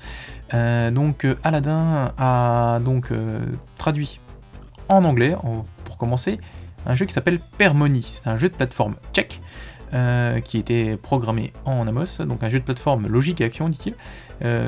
[0.54, 3.12] Euh, donc euh, Aladdin a donc
[3.76, 4.20] traduit
[4.88, 5.36] en anglais,
[5.84, 6.38] pour commencer,
[6.86, 8.02] un jeu qui s'appelle Permony.
[8.02, 9.40] C'est un jeu de plateforme tchèque
[10.44, 13.94] qui était programmé en Amos, donc un jeu de plateforme logique et action, dit-il.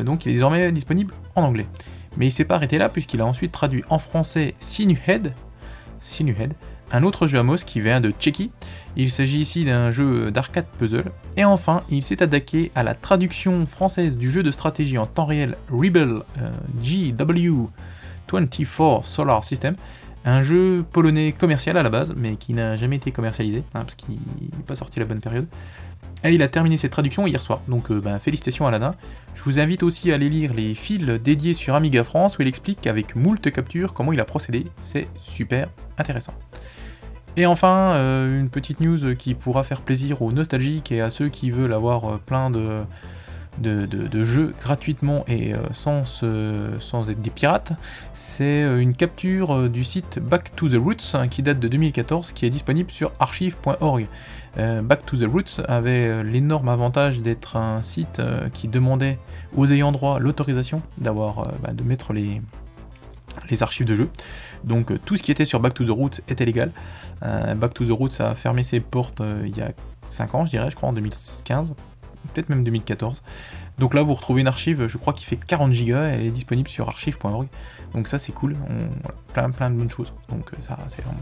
[0.04, 1.66] donc il est désormais disponible en anglais.
[2.16, 5.32] Mais il s'est pas arrêté là puisqu'il a ensuite traduit en français Sinuhead,
[6.00, 6.54] Sinuhead
[6.92, 8.50] un autre jeu Amos qui vient de Tchéquie.
[8.96, 11.10] Il s'agit ici d'un jeu d'arcade puzzle.
[11.36, 15.26] Et enfin, il s'est attaqué à la traduction française du jeu de stratégie en temps
[15.26, 16.50] réel Rebel euh,
[16.82, 19.76] GW24 Solar System.
[20.24, 23.94] Un jeu polonais commercial à la base, mais qui n'a jamais été commercialisé, hein, parce
[23.94, 25.46] qu'il n'est pas sorti à la bonne période.
[26.24, 28.94] Et il a terminé ses traductions hier soir, donc euh, ben, félicitations à Aladdin.
[29.36, 32.48] Je vous invite aussi à aller lire les fils dédiés sur Amiga France où il
[32.48, 35.68] explique avec moult captures comment il a procédé, c'est super
[35.98, 36.34] intéressant.
[37.38, 41.28] Et enfin, euh, une petite news qui pourra faire plaisir aux nostalgiques et à ceux
[41.28, 46.04] qui veulent avoir euh, plein de, jeux gratuitement et euh, sans,
[46.80, 47.72] sans être des pirates,
[48.14, 52.46] c'est une capture du site Back to the Roots hein, qui date de 2014 qui
[52.46, 54.06] est disponible sur archive.org.
[54.56, 58.22] Back to the Roots avait l'énorme avantage d'être un site
[58.54, 59.18] qui demandait
[59.54, 62.40] aux ayants droit l'autorisation d'avoir bah, de mettre les,
[63.50, 64.08] les archives de jeux.
[64.66, 66.72] Donc euh, tout ce qui était sur Back to the Roots était légal.
[67.22, 69.70] Euh, Back to the Roots a fermé ses portes euh, il y a
[70.04, 71.74] 5 ans, je dirais, je crois en 2015,
[72.34, 73.22] peut-être même 2014.
[73.78, 76.68] Donc là, vous retrouvez une archive, je crois qui fait 40 gigas, elle est disponible
[76.68, 77.46] sur archive.org.
[77.94, 78.56] Donc ça, c'est cool,
[79.32, 80.12] plein, plein de bonnes choses.
[80.28, 81.20] Donc ça, c'est vraiment.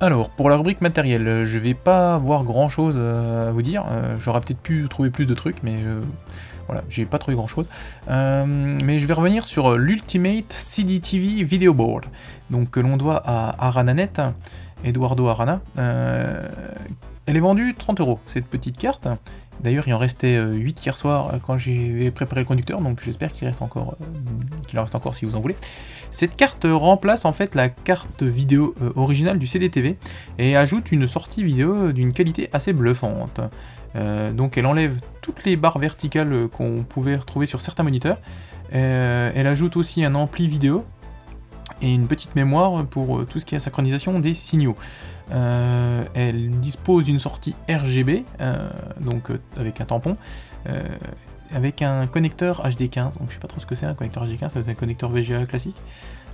[0.00, 3.84] Alors, pour la rubrique matériel, je vais pas avoir grand chose à vous dire.
[4.20, 5.76] J'aurais peut-être pu trouver plus de trucs, mais
[6.72, 7.68] voilà, j'ai pas trouvé grand chose.
[8.08, 12.06] mais je vais revenir sur l'Ultimate CDTV Video Board,
[12.50, 14.12] donc que l'on doit à Arananet,
[14.84, 15.60] Eduardo Arana.
[15.76, 19.06] elle est vendue 30 euros, cette petite carte.
[19.62, 23.00] D'ailleurs, il en restait 8 euh, hier soir euh, quand j'ai préparé le conducteur, donc
[23.04, 23.50] j'espère qu'il euh,
[24.66, 25.56] qu'il en reste encore si vous en voulez.
[26.10, 29.96] Cette carte remplace en fait la carte vidéo originale du CDTV
[30.38, 33.40] et ajoute une sortie vidéo d'une qualité assez bluffante.
[33.94, 38.18] Donc elle enlève toutes les barres verticales qu'on pouvait retrouver sur certains moniteurs.
[38.70, 40.84] elle ajoute aussi un ampli vidéo
[41.82, 44.76] et une petite mémoire pour tout ce qui est synchronisation des signaux.
[45.30, 48.68] Euh, elle dispose d'une sortie RGB, euh,
[49.00, 50.16] donc euh, avec un tampon,
[51.54, 53.18] avec un connecteur HD15.
[53.18, 55.44] Donc je sais pas trop ce que c'est un connecteur HD15, c'est un connecteur VGA
[55.46, 55.76] classique.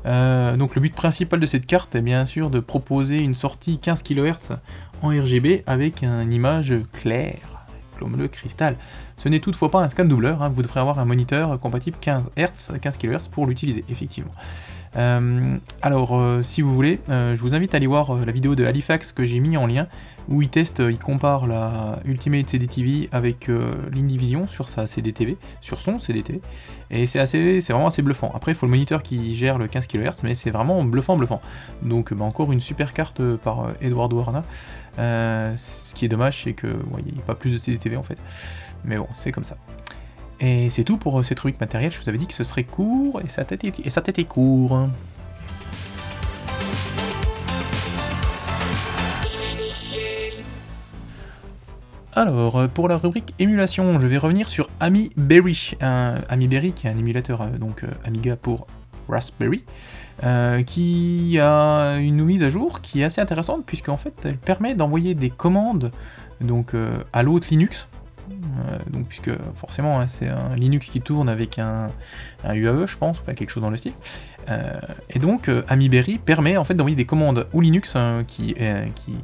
[0.04, 4.02] donc le but principal de cette carte est bien sûr de proposer une sortie 15
[4.02, 4.58] kHz
[5.02, 7.66] en RGB avec une image claire,
[7.98, 8.76] comme le cristal.
[9.16, 10.52] Ce n'est toutefois pas un scan doubleur, hein.
[10.54, 14.32] vous devrez avoir un moniteur compatible 15 Hz, 15 kHz pour l'utiliser, effectivement.
[14.96, 18.54] Euh, alors, euh, si vous voulez, euh, je vous invite à aller voir la vidéo
[18.54, 19.86] de Halifax que j'ai mis en lien,
[20.28, 23.48] où il teste, il compare la Ultimate CDTV avec
[23.92, 26.40] l'Indivision sur sa CDTV, sur son CDTV,
[26.90, 28.30] et c'est assez, c'est vraiment assez bluffant.
[28.34, 31.40] Après, il faut le moniteur qui gère le 15 kHz, mais c'est vraiment bluffant, bluffant.
[31.82, 34.22] Donc, bah, encore une super carte par Eduardo
[34.98, 35.56] Arna.
[35.56, 36.66] ce qui est dommage, c'est que
[37.06, 38.18] il n'y a pas plus de CDTV en fait.
[38.84, 39.56] Mais bon, c'est comme ça.
[40.40, 41.92] Et c'est tout pour cette rubrique matérielle.
[41.92, 44.88] Je vous avais dit que ce serait court et ça sa tête est court.
[52.18, 55.76] Alors, pour la rubrique émulation, je vais revenir sur Ami Berry.
[55.80, 58.66] Ami Berry, qui est un émulateur, euh, donc euh, Amiga pour
[59.08, 59.64] Raspberry,
[60.24, 64.74] euh, qui a une mise à jour qui est assez intéressante, puisqu'en fait, elle permet
[64.74, 65.90] d'envoyer des commandes
[66.40, 66.74] donc,
[67.12, 67.88] à l'autre Linux,
[68.30, 71.88] euh, donc, puisque forcément, hein, c'est un Linux qui tourne avec un,
[72.44, 73.92] UAE, je pense, enfin, quelque chose dans le style.
[74.48, 74.78] Euh,
[75.10, 78.54] et donc, euh, AmiBerry permet en fait d'envoyer des commandes au Linux qui,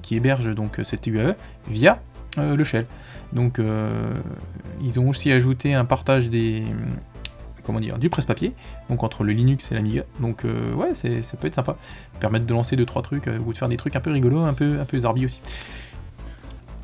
[0.03, 1.35] qui, héberge donc cette UAE
[1.69, 2.01] via
[2.37, 2.87] le shell.
[3.33, 3.61] Donc,
[4.83, 6.65] ils ont aussi ajouté un partage des
[7.65, 8.53] comment dire, du presse-papier,
[8.89, 10.05] donc entre le Linux et l'Amiga.
[10.21, 11.77] Donc ouais, ça peut être sympa.
[12.21, 14.81] Permettre de lancer 2-3 trucs ou de faire des trucs un peu rigolos, un peu,
[14.81, 15.41] un peu zarbi aussi.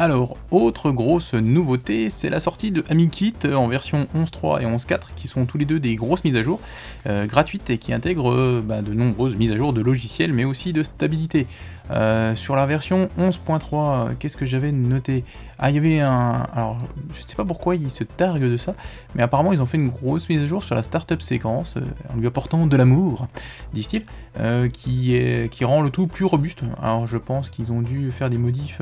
[0.01, 5.29] Alors, autre grosse nouveauté, c'est la sortie de AmiKit en version 11.3 et 11.4, qui
[5.29, 6.59] sont tous les deux des grosses mises à jour
[7.07, 10.45] euh, gratuites et qui intègrent euh, bah, de nombreuses mises à jour de logiciels, mais
[10.45, 11.47] aussi de stabilité.
[11.91, 15.25] Euh, sur la version 11.3, qu'est-ce que j'avais noté?
[15.59, 16.47] Ah, il y avait un...
[16.55, 16.79] Alors,
[17.13, 18.75] je sais pas pourquoi ils se targuent de ça,
[19.15, 21.81] mais apparemment ils ont fait une grosse mise à jour sur la startup séquence, euh,
[22.15, 23.27] en lui apportant de l'amour,
[23.73, 24.05] disent-ils,
[24.39, 26.63] euh, qui, rend le tout plus robuste.
[26.81, 28.81] Alors, je pense qu'ils ont dû faire des modifs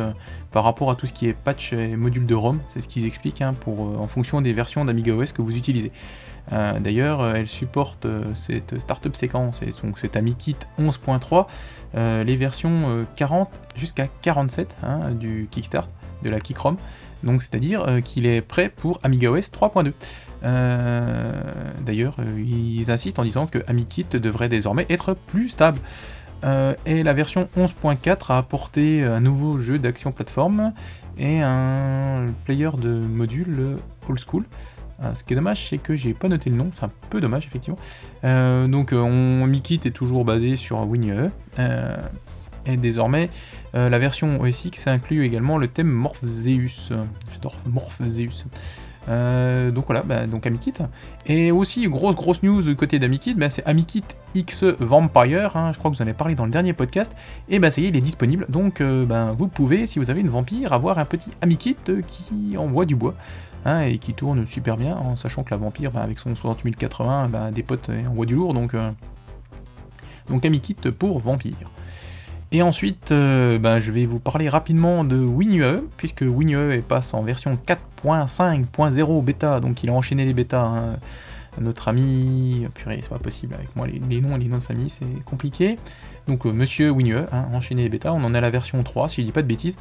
[0.52, 3.06] par rapport à tout ce qui est patch et module de ROM, c'est ce qu'ils
[3.06, 5.92] expliquent, hein, en fonction des versions d'AmigaOS que vous utilisez.
[6.50, 11.46] D'ailleurs, elle supporte cette startup séquence et donc cet AmiKit 11.3
[11.94, 15.88] euh, les versions 40 euh, jusqu'à 47 hein, du Kickstart,
[16.22, 16.76] de la Kickrom.
[17.22, 19.92] Donc c'est-à-dire euh, qu'il est prêt pour AmigaOS 3.2.
[21.84, 25.80] D'ailleurs, ils insistent en disant que AmiKit devrait désormais être plus stable.
[26.86, 30.72] et la version 11.4 a apporté un nouveau jeu d'action plateforme
[31.18, 33.76] et un player de modules
[34.08, 34.44] old school.
[35.02, 37.20] Euh, ce qui est dommage, c'est que j'ai pas noté le nom, c'est un peu
[37.20, 37.78] dommage effectivement.
[38.24, 41.30] Euh, donc euh, on est toujours basé sur WinUE.
[42.66, 43.30] et désormais,
[43.74, 46.42] la version OS X inclut également le thème Morpheus.
[47.32, 48.28] J'adore Morpheus.
[49.06, 50.74] donc voilà, bah, donc Amikit.
[51.26, 55.90] Et aussi, grosse grosse news côté d'Amikit, bah, c'est Amikit X Vampire, hein, je crois
[55.90, 57.12] que vous en avez parlé dans le dernier podcast,
[57.48, 60.20] et bah ça y est, il est disponible, donc bah, vous pouvez, si vous avez
[60.20, 63.14] une vampire, avoir un petit Amikit qui envoie du bois.
[63.64, 67.28] Hein, et qui tourne super bien, en sachant que la vampire, bah, avec son 60080,
[67.28, 68.90] bah, des potes envoie du lourd, donc, euh,
[70.28, 71.68] donc Amikit pour vampire.
[72.50, 77.22] Et ensuite, euh, bah, je vais vous parler rapidement de WinUE, puisque WinUE passe en
[77.22, 80.64] version 4.5.0 bêta, donc il a enchaîné les bêtas.
[80.64, 80.96] Hein.
[81.60, 84.90] Notre ami, purée, c'est pas possible avec moi, les, noms et les noms de famille,
[84.90, 85.76] c'est compliqué.
[86.28, 89.22] Donc euh, Monsieur WinUE, hein, enchaîné les bêtas, on en a la version 3, si
[89.22, 89.76] je dis pas de bêtises.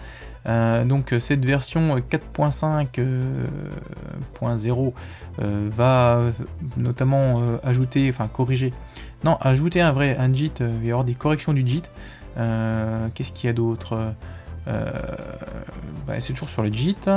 [0.48, 4.94] Euh, donc cette version 4.5.0
[5.40, 6.22] euh, va
[6.78, 8.74] notamment ajouter, enfin corriger,
[9.24, 11.84] non, ajouter un vrai un JIT, il va y avoir des corrections du JIT.
[12.36, 14.14] Qu'est-ce qu'il y a d'autre
[14.66, 17.10] bah, C'est toujours sur le JIT.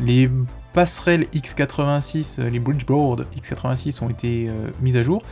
[0.00, 0.28] Les
[0.72, 4.50] passerelles X86, les bridgeboard X86 ont été
[4.82, 5.22] mises à jour.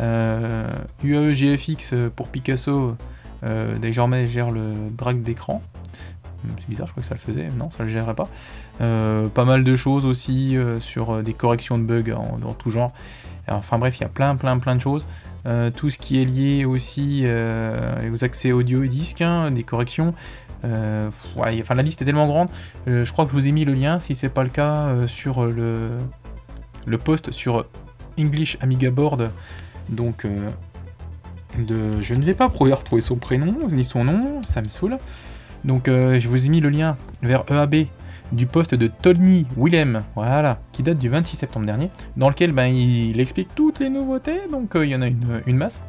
[0.00, 2.96] UAE GFX pour Picasso
[3.80, 5.62] désormais gère le drag d'écran.
[6.58, 7.48] C'est bizarre, je crois que ça le faisait.
[7.50, 8.28] Non, ça le gérerait pas.
[8.78, 12.92] pas mal de choses aussi sur des corrections de bugs dans tout genre.
[13.48, 15.06] Enfin bref, il y a plein, plein, plein de choses.
[15.76, 17.26] tout ce qui est lié aussi
[18.12, 20.14] aux accès audio et disques, hein, des corrections.
[20.64, 22.48] enfin, la liste est tellement grande.
[22.86, 25.44] je crois que je vous ai mis le lien, si c'est pas le cas, sur
[25.44, 25.88] le,
[26.86, 27.66] le post sur
[28.18, 29.30] English Amiga Board.
[29.90, 30.26] Donc,
[31.58, 34.98] de, je ne vais pas retrouver son prénom ni son nom, ça me saoule.
[35.64, 37.86] Donc euh, je vous ai mis le lien vers EAB
[38.32, 42.66] du poste de Tony Willem, voilà, qui date du 26 septembre dernier, dans lequel ben,
[42.66, 45.80] il explique toutes les nouveautés, donc euh, il y en a une, masse,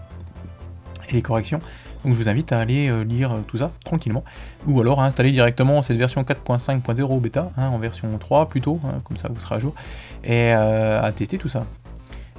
[1.10, 1.60] et les corrections.
[2.04, 4.24] Donc je vous invite à aller euh, lire tout ça tranquillement,
[4.66, 9.02] ou alors à installer directement cette version 4.5.0 bêta, hein, en version 3 plutôt, hein,
[9.04, 9.76] comme ça vous serez à jour,
[10.24, 11.68] et à tester tout ça.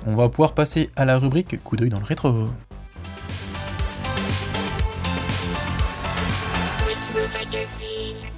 [0.04, 2.48] On va pouvoir passer à la rubrique coup d'œil dans le rétro.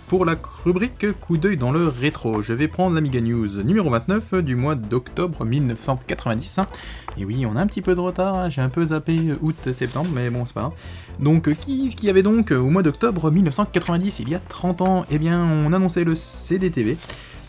[0.08, 4.34] Pour la rubrique coup d'œil dans le rétro, je vais prendre l'Amiga News numéro 29
[4.42, 6.60] du mois d'octobre 1990.
[7.16, 8.48] Et oui, on a un petit peu de retard, hein.
[8.50, 10.74] j'ai un peu zappé août-septembre, mais bon, c'est pas grave.
[11.18, 15.06] Donc, qu'est-ce qu'il y avait donc au mois d'octobre 1990, il y a 30 ans
[15.10, 16.98] Eh bien, on annonçait le CDTV.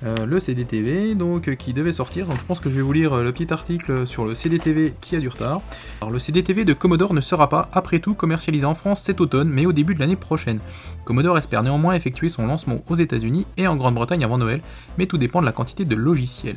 [0.05, 2.27] Euh, le CDTV, donc euh, qui devait sortir.
[2.27, 4.93] Donc je pense que je vais vous lire euh, le petit article sur le CDTV
[5.01, 5.61] qui a du retard.
[5.99, 9.49] Alors le CDTV de Commodore ne sera pas, après tout, commercialisé en France cet automne,
[9.49, 10.59] mais au début de l'année prochaine.
[11.05, 14.61] Commodore espère néanmoins effectuer son lancement aux États-Unis et en Grande-Bretagne avant Noël,
[14.99, 16.55] mais tout dépend de la quantité de logiciels.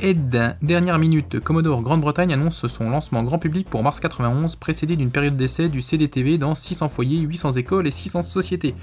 [0.00, 5.10] Et dernière minute, Commodore Grande-Bretagne annonce son lancement grand public pour mars 91, précédé d'une
[5.10, 8.76] période d'essai du CDTV dans 600 foyers, 800 écoles et 600 sociétés.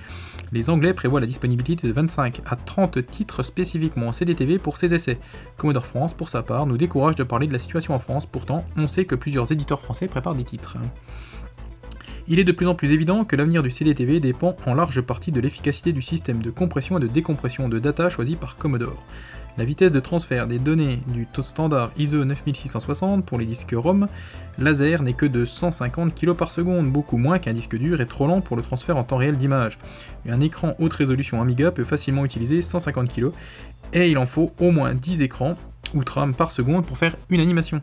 [0.52, 4.94] Les Anglais prévoient la disponibilité de 25 à 30 titres spécifiquement en CDTV pour ces
[4.94, 5.18] essais.
[5.56, 8.66] Commodore France, pour sa part, nous décourage de parler de la situation en France, pourtant
[8.76, 10.78] on sait que plusieurs éditeurs français préparent des titres.
[12.28, 15.32] Il est de plus en plus évident que l'avenir du CDTV dépend en large partie
[15.32, 19.06] de l'efficacité du système de compression et de décompression de data choisi par Commodore.
[19.58, 24.08] La vitesse de transfert des données du taux standard ISO 9660 pour les disques ROM
[24.58, 28.28] laser n'est que de 150 kg par seconde, beaucoup moins qu'un disque dur et trop
[28.28, 29.80] lent pour le transfert en temps réel d'image.
[30.28, 33.30] Un écran haute résolution Amiga peut facilement utiliser 150 kg
[33.94, 35.56] et il en faut au moins 10 écrans
[35.94, 37.80] ou trames par seconde pour faire une animation.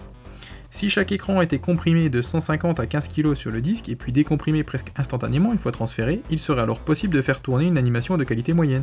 [0.74, 4.10] Si chaque écran était comprimé de 150 à 15 kg sur le disque et puis
[4.10, 8.16] décomprimé presque instantanément une fois transféré, il serait alors possible de faire tourner une animation
[8.16, 8.82] de qualité moyenne.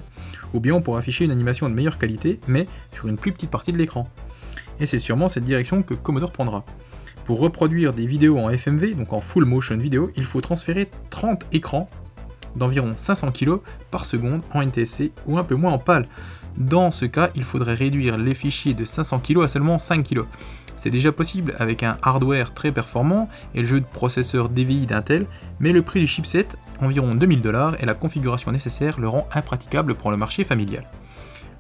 [0.54, 3.50] Ou bien on pourrait afficher une animation de meilleure qualité, mais sur une plus petite
[3.50, 4.08] partie de l'écran.
[4.80, 6.64] Et c'est sûrement cette direction que Commodore prendra.
[7.26, 11.48] Pour reproduire des vidéos en FMV, donc en full motion vidéo, il faut transférer 30
[11.54, 11.90] écrans
[12.56, 13.58] d'environ 500 kg
[13.90, 16.08] par seconde en NTSC ou un peu moins en PAL.
[16.56, 20.22] Dans ce cas, il faudrait réduire les fichiers de 500 kg à seulement 5 kg.
[20.80, 25.26] C'est déjà possible avec un hardware très performant et le jeu de processeur DVI d'Intel,
[25.60, 26.48] mais le prix du chipset,
[26.82, 30.86] environ 2000 dollars, et la configuration nécessaire le rend impraticable pour le marché familial.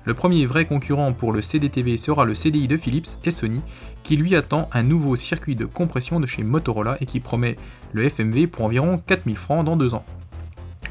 [0.06, 3.60] Le premier vrai concurrent pour le CDTV sera le CDI de Philips et Sony,
[4.04, 7.58] qui lui attend un nouveau circuit de compression de chez Motorola et qui promet
[7.92, 10.06] le FMV pour environ 4000 francs dans deux ans.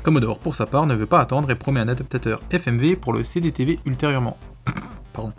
[0.02, 3.24] Commodore, pour sa part, ne veut pas attendre et promet un adaptateur FMV pour le
[3.24, 4.36] CDTV ultérieurement.
[5.14, 5.32] Pardon.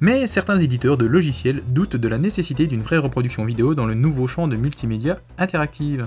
[0.00, 3.94] Mais certains éditeurs de logiciels doutent de la nécessité d'une vraie reproduction vidéo dans le
[3.94, 6.06] nouveau champ de multimédia interactive.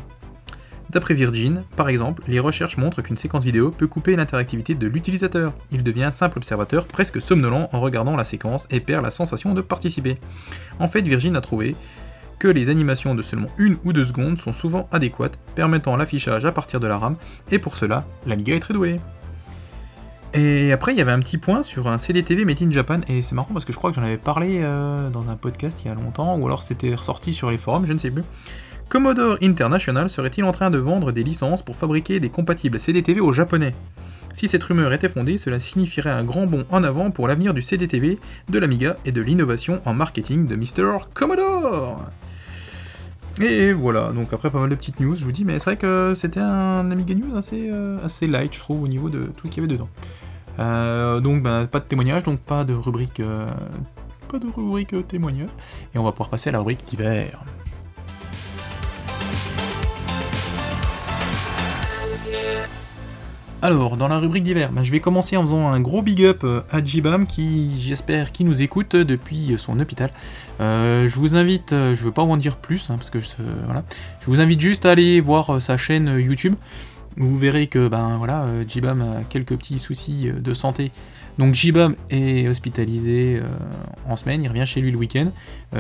[0.92, 5.54] D'après Virgin, par exemple, les recherches montrent qu'une séquence vidéo peut couper l'interactivité de l'utilisateur.
[5.72, 9.54] Il devient un simple observateur presque somnolent en regardant la séquence et perd la sensation
[9.54, 10.18] de participer.
[10.80, 11.76] En fait, Virgin a trouvé
[12.40, 16.52] que les animations de seulement une ou deux secondes sont souvent adéquates, permettant l'affichage à
[16.52, 17.18] partir de la RAM,
[17.52, 19.00] et pour cela, l'Amiga est très douée.
[20.34, 23.24] Et après, il y avait un petit point sur un CDTV Made in Japan, et
[23.24, 25.88] c'est marrant parce que je crois que j'en avais parlé euh, dans un podcast il
[25.88, 28.24] y a longtemps, ou alors c'était ressorti sur les forums, je ne sais plus.
[28.90, 33.34] Commodore International serait-il en train de vendre des licences pour fabriquer des compatibles CDTV aux
[33.34, 33.74] japonais?
[34.34, 37.64] Si cette rumeur était fondée, cela signifierait un grand bond en avant pour l'avenir du
[37.64, 41.06] CDTV, de l'Amiga et de l'innovation en marketing de Mr.
[41.16, 42.04] Commodore
[43.40, 45.78] et voilà, donc après pas mal de petites news, je vous dis, mais c'est vrai
[45.78, 49.48] que c'était un Amiga News assez, euh, assez light, je trouve, au niveau de tout
[49.48, 49.90] ce qu'il y avait dedans.
[50.60, 53.48] Euh, donc ben, pas de témoignage, donc pas de rubrique, euh,
[54.28, 55.50] pas de rubrique témoignage,
[55.96, 57.44] et on va pouvoir passer à la rubrique d'hiver.
[63.62, 66.46] Alors, dans la rubrique d'hiver, bah, je vais commencer en faisant un gros big up
[66.46, 70.12] euh, à Jibam qui, j'espère, qui nous écoute depuis son hôpital.
[70.62, 73.28] Euh, je vous invite, euh, je veux pas en dire plus, hein, parce que je,
[73.66, 73.84] voilà,
[74.22, 76.56] je vous invite juste à aller voir sa chaîne YouTube.
[77.18, 80.92] Vous verrez que ben voilà, Jibam a quelques petits soucis de santé.
[81.38, 83.42] Donc Jibam est hospitalisé
[84.08, 85.32] en semaine, il revient chez lui le week-end.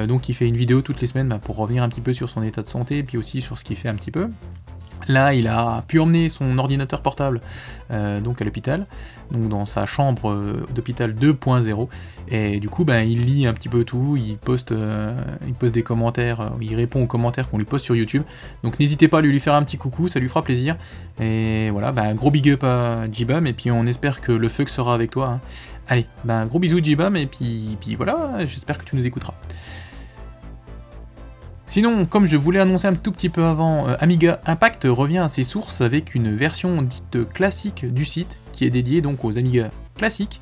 [0.07, 2.29] donc il fait une vidéo toutes les semaines ben, pour revenir un petit peu sur
[2.29, 4.27] son état de santé, et puis aussi sur ce qu'il fait un petit peu.
[5.07, 7.41] Là, il a pu emmener son ordinateur portable
[7.91, 8.85] euh, donc à l'hôpital,
[9.31, 11.87] donc dans sa chambre euh, d'hôpital 2.0,
[12.27, 15.15] et du coup, ben, il lit un petit peu tout, il poste, euh,
[15.47, 18.21] il poste des commentaires, il répond aux commentaires qu'on lui poste sur YouTube.
[18.63, 20.75] Donc n'hésitez pas à lui faire un petit coucou, ça lui fera plaisir.
[21.19, 24.69] Et voilà, ben, gros big up à Jibam, et puis on espère que le fuck
[24.69, 25.27] sera avec toi.
[25.27, 25.39] Hein.
[25.87, 29.33] Allez, ben, gros bisous Jibam, et puis, puis voilà, j'espère que tu nous écouteras.
[31.69, 35.29] Sinon, comme je voulais annoncer un tout petit peu avant, euh, Amiga Impact revient à
[35.29, 39.69] ses sources avec une version dite classique du site, qui est dédiée donc aux Amiga
[39.95, 40.41] classiques,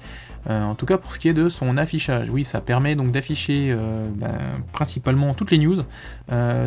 [0.50, 2.30] euh, en tout cas pour ce qui est de son affichage.
[2.30, 4.32] Oui, ça permet donc d'afficher euh, ben,
[4.72, 5.84] principalement toutes les news,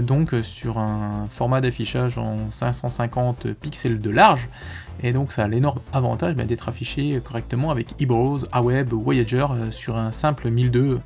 [0.02, 4.46] donc sur un format d'affichage en 550 pixels de large,
[5.02, 9.96] et donc ça a l'énorme avantage ben, d'être affiché correctement avec eBrowse, Aweb, Voyager sur
[9.96, 11.00] un simple 1002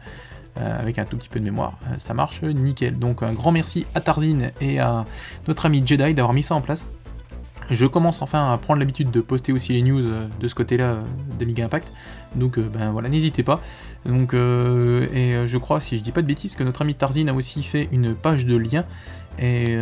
[0.57, 2.97] euh, avec un tout petit peu de mémoire, euh, ça marche nickel.
[2.97, 5.05] Donc un grand merci à Tarzine et à
[5.49, 6.85] notre ami Jedi d'avoir mis ça en place.
[7.71, 10.99] Je commence enfin à prendre l'habitude de poster aussi les news euh, de ce côté-là
[11.41, 11.89] d'Amiga Impact.
[12.37, 13.61] Donc ben voilà, n'hésitez pas.
[14.07, 17.35] Donc et je crois, si je dis pas de bêtises, que notre ami Tarzine a
[17.35, 18.85] aussi fait une page de lien
[19.39, 19.77] et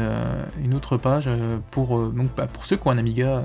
[0.62, 1.31] une autre page
[1.70, 3.43] pour donc bah, pour ceux qui ont un Amiga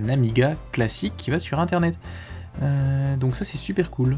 [0.00, 1.98] un Amiga classique qui va sur internet.
[3.18, 4.16] donc ça c'est super cool.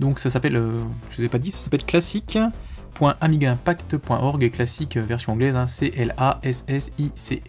[0.00, 0.80] Donc ça s'appelle, euh,
[1.10, 5.66] je ne vous ai pas dit, ça s'appelle classique.amigaimpact.org et classique euh, version anglaise, hein,
[5.66, 7.42] C-L-A-S-S-I-C.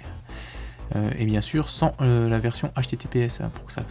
[0.95, 3.83] Euh, et bien sûr sans la version HTTPS hein, pour que ça,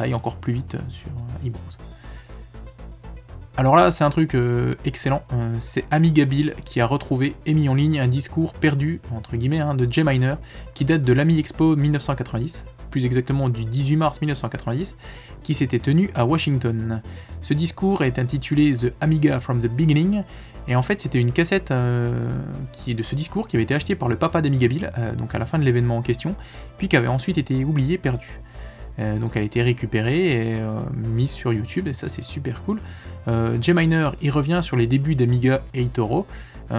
[0.00, 1.08] aille encore plus vite sur
[1.44, 1.78] eBrowse.
[3.56, 4.36] Alors là, c'est un truc
[4.84, 5.22] excellent.
[5.60, 9.74] c'est Amigabil qui a retrouvé et mis en ligne un discours perdu, entre guillemets, hein,
[9.74, 10.36] de Jay Miner,
[10.74, 14.96] qui date de l'Ami Expo 1990, plus exactement du 18 mars 1990,
[15.42, 17.02] qui s'était tenu à Washington.
[17.40, 20.22] Ce discours est intitulé The Amiga from the Beginning,
[20.68, 22.28] et en fait c'était une cassette euh,
[22.72, 25.34] qui est de ce discours qui avait été acheté par le papa d'Amigaville, euh, donc
[25.34, 26.36] à la fin de l'événement en question,
[26.78, 28.40] puis qui avait ensuite été oublié, perdu.
[28.98, 30.60] Euh, donc elle a été récupérée et
[30.94, 32.78] mise sur YouTube, et ça c'est super cool.
[33.60, 36.26] J Miner y revient sur les débuts d'Amiga et Toro,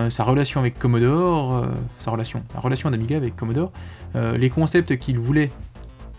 [0.10, 1.66] sa relation avec Commodore,
[2.00, 3.72] sa relation, la relation d'Amiga avec Commodore,
[4.14, 5.50] les concepts qu'il voulait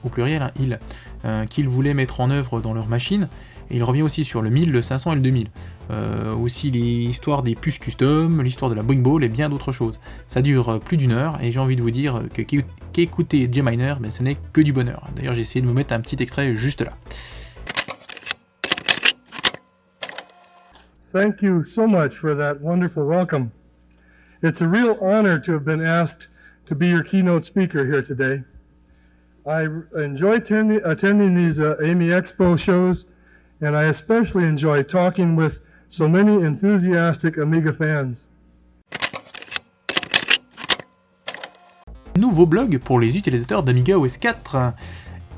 [0.05, 0.79] au pluriel, hein, il,
[1.25, 3.29] euh, qu'ils voulaient mettre en œuvre dans leur machine.
[3.71, 5.49] Il revient aussi sur le 1000, le 500 et le 2000.
[5.91, 10.01] Euh, aussi l'histoire des puces custom, l'histoire de la Boeing Ball et bien d'autres choses.
[10.29, 12.43] Ça dure plus d'une heure et j'ai envie de vous dire que
[12.93, 15.05] qu'écouter J-Miner, ben, ce n'est que du bonheur.
[15.17, 16.93] D'ailleurs j'ai essayé de vous mettre un petit extrait juste là.
[21.15, 23.53] Thank you so much for that wonderful welcome.
[24.43, 26.27] It's a real honor to have been asked
[26.67, 28.43] to be your keynote speaker here today.
[29.47, 33.05] I enjoy attending, attending these uh, Amy Expo shows,
[33.61, 38.27] and I especially enjoy talking with so many enthusiastic Amiga fans.
[42.17, 44.73] Nouveau blog pour les utilisateurs d'Amiga OS 4.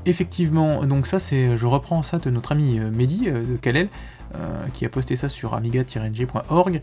[0.05, 3.89] Effectivement, donc ça c'est, je reprends ça de notre ami euh, Mehdi euh, de Kalel,
[4.35, 6.81] euh, qui a posté ça sur amiga-ng.org.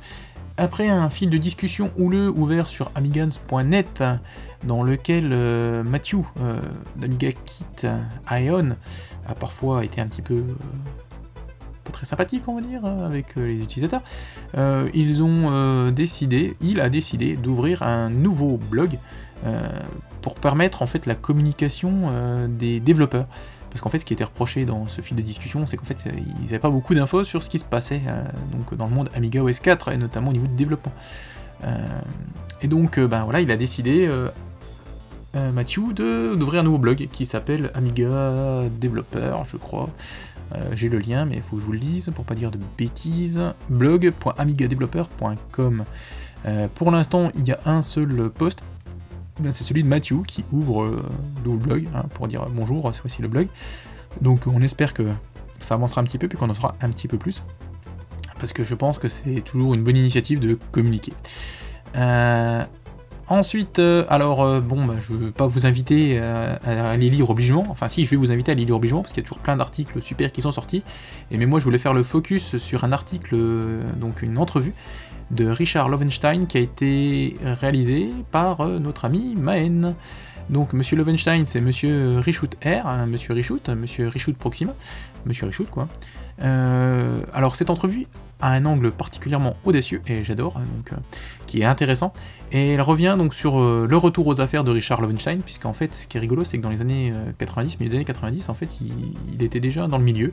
[0.56, 4.04] Après un fil de discussion houleux ouvert sur amigans.net,
[4.64, 6.60] dans lequel euh, Matthew euh,
[6.94, 7.88] d'Amiga Kit
[8.30, 8.76] Ion
[9.26, 10.54] a parfois été un petit peu euh,
[11.82, 14.02] pas très sympathique, on va dire, avec les utilisateurs,
[14.94, 18.98] ils ont décidé, il a décidé d'ouvrir un nouveau blog
[20.22, 23.26] pour permettre en fait la communication des développeurs.
[23.74, 25.96] Parce qu'en fait, ce qui était reproché dans ce fil de discussion, c'est qu'en fait,
[26.06, 28.22] ils n'avaient pas beaucoup d'infos sur ce qui se passait euh,
[28.52, 30.92] donc dans le monde Amiga OS 4 et notamment au niveau du développement.
[31.64, 31.84] Euh,
[32.62, 34.08] et donc, euh, ben voilà, il a décidé,
[35.34, 39.90] Mathieu, d'ouvrir un nouveau blog qui s'appelle Amiga Developer, je crois.
[40.74, 42.60] J'ai le lien, mais il faut que je vous le lise pour pas dire de
[42.78, 43.40] bêtises.
[43.70, 45.84] blog.amigadeveloper.com.
[46.76, 48.60] pour l'instant, il y a un seul post
[49.42, 51.02] c'est celui de Matthew qui ouvre euh,
[51.44, 53.48] le blog hein, pour dire bonjour, c'est aussi le blog.
[54.20, 55.08] Donc on espère que
[55.60, 57.42] ça avancera un petit peu puis qu'on en fera un petit peu plus.
[58.38, 61.12] Parce que je pense que c'est toujours une bonne initiative de communiquer.
[61.96, 62.64] Euh,
[63.28, 66.58] ensuite, euh, alors bon, bah, je ne veux pas vous inviter à,
[66.90, 67.64] aller lire obligeement.
[67.70, 69.42] Enfin, si, je vais vous inviter à aller lire obligeement parce qu'il y a toujours
[69.42, 70.82] plein d'articles super qui sont sortis.
[71.30, 73.36] Et mais moi, je voulais faire le focus sur un article,
[73.96, 74.74] donc une entrevue
[75.30, 79.94] de Richard Lovenstein qui a été réalisé par euh, notre ami Maen.
[80.50, 84.74] Donc Monsieur Lovenstein, c'est Monsieur Richout R, hein, Monsieur Richout, Monsieur Richout Proxima,
[85.24, 85.88] Monsieur Richout quoi.
[86.42, 88.06] Euh, alors cette entrevue
[88.40, 90.96] a un angle particulièrement audacieux et j'adore, hein, donc euh,
[91.46, 92.12] qui est intéressant.
[92.52, 96.06] Et elle revient donc sur le retour aux affaires de Richard Lovenstein, puisqu'en fait, ce
[96.06, 98.68] qui est rigolo, c'est que dans les années 90, mais les années 90, en fait,
[98.80, 100.32] il était déjà dans le milieu.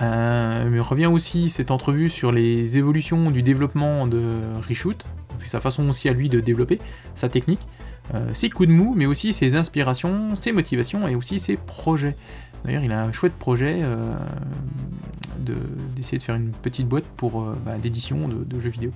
[0.00, 5.04] Euh, mais revient aussi cette entrevue sur les évolutions du développement de Reshoot,
[5.44, 6.78] sa façon aussi à lui de développer
[7.14, 7.60] sa technique.
[8.34, 12.16] ses coups de mou, mais aussi ses inspirations, ses motivations et aussi ses projets.
[12.64, 13.80] D'ailleurs, il a un chouette projet
[15.94, 18.90] d'essayer de, faire une petite boîte pour bah, d'édition de, jeux vidéo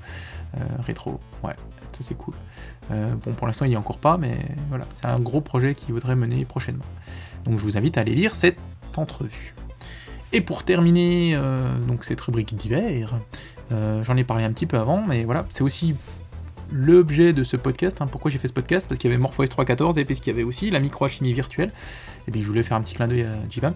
[0.81, 1.21] rétro.
[1.45, 1.55] Ouais,
[1.93, 2.35] ça c'est cool.
[2.91, 4.37] bon, pour l'instant, il n'y a encore pas, mais
[4.69, 6.85] voilà, c'est un gros projet qu'il voudrait mener prochainement.
[7.45, 8.59] Donc, je vous invite à aller lire cette
[8.97, 9.55] entrevue.
[10.33, 11.39] Et pour terminer
[11.87, 13.15] donc cette rubrique d'hiver,
[13.71, 15.95] j'en ai parlé un petit peu avant, mais voilà, c'est aussi
[16.71, 18.01] l'objet de ce podcast.
[18.01, 18.07] Hein.
[18.07, 18.87] Pourquoi j'ai fait ce podcast?
[18.89, 21.73] Parce qu'il y avait MorphOS 3.14 et puis qu'il y avait aussi la microalchimie virtuelle.
[22.27, 23.75] Et puis je voulais faire un petit clin d'œil à Jibam.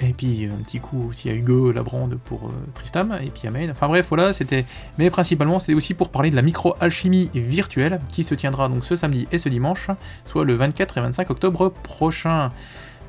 [0.00, 3.18] Et puis un petit coup aussi à Hugo Labrande pour euh, Tristam.
[3.22, 3.70] Et puis à Maine.
[3.70, 4.64] Enfin bref, voilà, c'était.
[4.98, 8.96] Mais principalement, c'était aussi pour parler de la microalchimie virtuelle qui se tiendra donc ce
[8.96, 9.90] samedi et ce dimanche,
[10.24, 12.50] soit le 24 et 25 octobre prochain.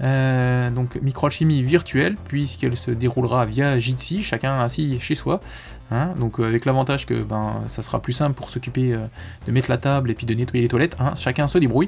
[0.01, 5.39] Euh, donc microalchimie virtuelle, puisqu'elle se déroulera via Jitsi, chacun assis chez soi.
[5.89, 6.15] Hein.
[6.19, 9.05] donc euh, avec l'avantage que ben, ça sera plus simple pour s'occuper euh,
[9.47, 11.13] de mettre la table et puis de nettoyer les toilettes, hein.
[11.15, 11.87] chacun se débrouille.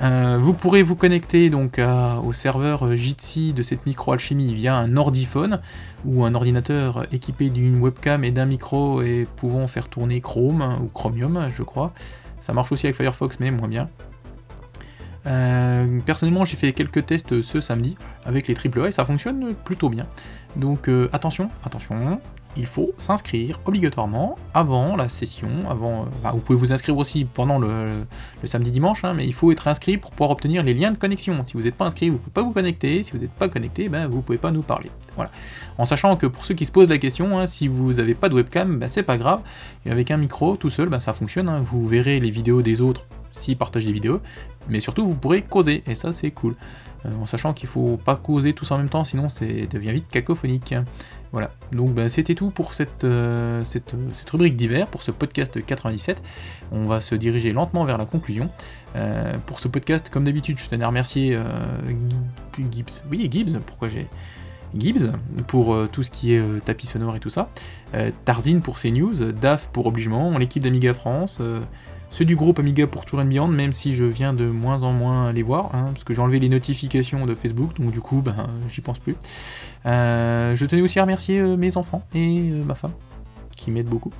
[0.00, 1.78] vous pourrez vous connecter donc
[2.24, 5.60] au serveur Jitsi de cette microalchimie via un ordiphone
[6.06, 10.88] ou un ordinateur équipé d'une webcam et d'un micro et pouvant faire tourner Chrome ou
[10.88, 11.92] Chromium, je crois.
[12.40, 13.88] Ça marche aussi avec Firefox, mais moins bien.
[15.26, 19.88] Euh, personnellement, j'ai fait quelques tests ce samedi avec les AAA et ça fonctionne plutôt
[19.88, 20.06] bien.
[20.56, 22.20] Donc euh, attention, attention,
[22.56, 25.48] il faut s'inscrire obligatoirement avant la session.
[25.68, 27.88] Avant, euh, vous pouvez vous inscrire aussi pendant le,
[28.44, 31.44] samedi dimanche, hein, mais il faut être inscrit pour pouvoir obtenir les liens de connexion.
[31.44, 33.02] Si vous n'êtes pas inscrit, vous ne pouvez pas vous connecter.
[33.02, 34.90] Si vous n'êtes pas connecté, ben, vous ne pouvez pas nous parler.
[35.16, 35.30] Voilà.
[35.78, 38.28] En sachant que pour ceux qui se posent la question, hein, si vous n'avez pas
[38.28, 39.40] de webcam, ben, c'est pas grave.
[39.86, 41.48] Et avec un micro tout seul, ben, ça fonctionne.
[41.48, 41.60] Hein.
[41.60, 44.20] Vous verrez les vidéos des autres s'ils partagent des vidéos,
[44.68, 46.56] mais surtout vous pourrez causer, et ça c'est cool.
[47.06, 50.08] Euh, en sachant qu'il faut pas causer tous en même temps, sinon ça devient vite
[50.08, 50.74] cacophonique.
[51.32, 53.94] Voilà, donc ben, c'était tout pour cette, euh, cette,
[54.30, 56.20] rubrique d'hiver, pour ce podcast 97.
[56.72, 58.48] On va se diriger lentement vers la conclusion.
[58.96, 61.38] Euh, pour ce podcast, comme d'habitude, je tenais à remercier
[62.70, 63.02] Gibbs.
[63.10, 64.06] Oui, Gibbs, pourquoi j'ai.
[64.76, 65.12] Gibbs
[65.46, 67.48] pour tout ce qui est tapis sonore et tout ça,
[68.24, 71.40] Tarzine pour ses news, DAF pour obligement, l'équipe d'Amiga France,
[72.14, 75.32] ceux du groupe Amiga pour Tour Beyond, même si je viens de moins en moins
[75.32, 78.36] les voir, hein, parce que j'ai enlevé les notifications de Facebook, donc du coup, ben,
[78.70, 79.16] j'y pense plus.
[79.84, 82.92] Euh, je tenais aussi à remercier euh, mes enfants et euh, ma femme,
[83.56, 84.12] qui m'aident beaucoup.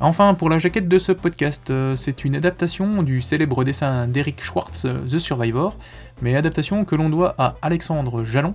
[0.00, 4.86] Enfin, pour la jaquette de ce podcast, c'est une adaptation du célèbre dessin d'Eric Schwartz,
[4.86, 5.76] The Survivor,
[6.22, 8.54] mais adaptation que l'on doit à Alexandre Jalon,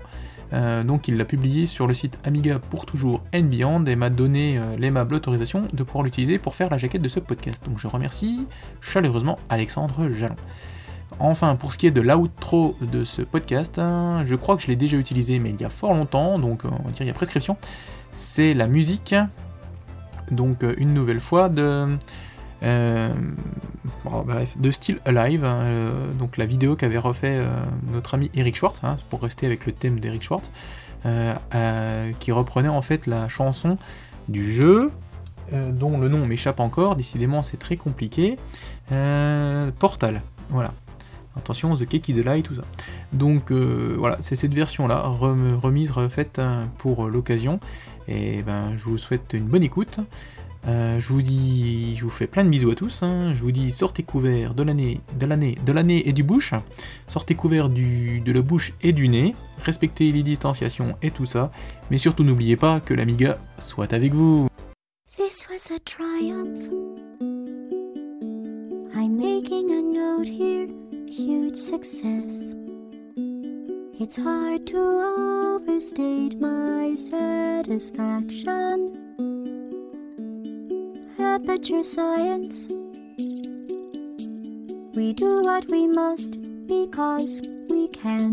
[0.54, 4.10] euh, donc il l'a publié sur le site Amiga pour toujours and Beyond et m'a
[4.10, 7.64] donné euh, l'aimable autorisation de pouvoir l'utiliser pour faire la jaquette de ce podcast.
[7.68, 8.46] Donc je remercie
[8.82, 10.36] chaleureusement Alexandre Jalon.
[11.20, 14.68] Enfin, pour ce qui est de l'outro de ce podcast, hein, je crois que je
[14.68, 17.08] l'ai déjà utilisé, mais il y a fort longtemps, donc euh, on va dire il
[17.08, 17.58] y a prescription.
[18.12, 19.16] C'est la musique,
[20.32, 21.98] donc une nouvelle fois de
[22.64, 23.14] euh,
[24.04, 27.50] bref, de style Alive, hein, euh, donc la vidéo qu'avait refait euh,
[27.92, 30.52] notre ami Eric Schwartz, hein, pour rester avec le thème d'Eric Schwartz,
[32.20, 33.78] qui reprenait en fait la chanson
[34.28, 34.92] du jeu,
[35.52, 38.38] dont le nom m'échappe encore, décidément c'est très compliqué,
[39.78, 40.74] Portal, voilà.
[41.38, 42.64] Attention, The Cake is a Lie, tout ça.
[43.14, 47.60] Donc voilà, c'est cette version-là, remise, refaite hein, pour l'occasion.
[48.08, 50.00] Et ben, je vous souhaite une bonne écoute.
[50.68, 53.04] Euh, je vous dis, je vous fais plein de bisous à tous.
[53.04, 53.34] Hein.
[53.34, 56.54] Je vous dis, sortez couverts de l'année, de l'année, de l'année et du bouche.
[57.08, 59.36] Sortez couverts du, de la bouche et du nez.
[59.64, 61.52] Respectez les distanciations et tout ça.
[61.92, 64.48] Mais surtout, n'oubliez pas que l'Amiga soit avec vous.
[65.16, 66.70] This was a triumph.
[68.96, 70.68] I'm making a note here,
[71.08, 72.56] huge success.
[73.98, 78.92] It's hard to overstate my satisfaction.
[81.26, 82.68] Aperture science.
[84.96, 88.30] We do what we must because we can.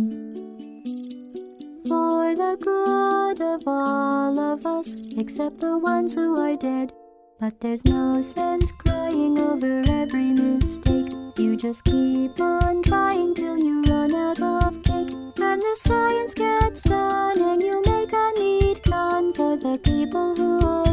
[1.89, 6.93] For the good of all of us, except the ones who are dead.
[7.41, 11.13] But there's no sense crying over every mistake.
[11.39, 15.13] You just keep on trying till you run out of cake.
[15.41, 20.65] And the science gets done, and you make a neat gun for the people who
[20.65, 20.92] are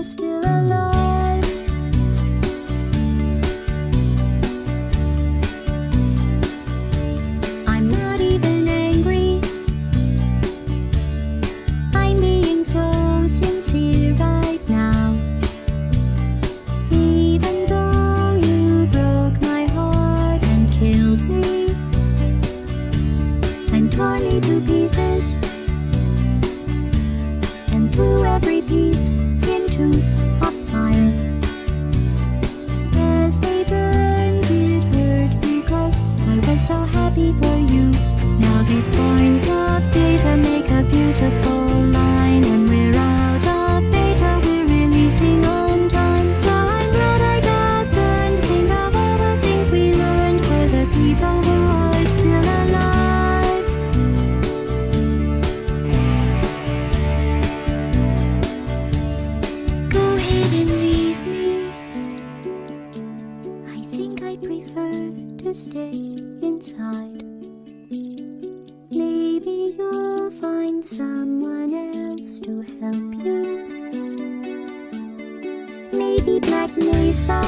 [76.30, 77.42] Maybe Black Mesa.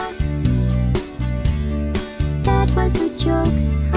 [2.44, 3.91] That was a joke.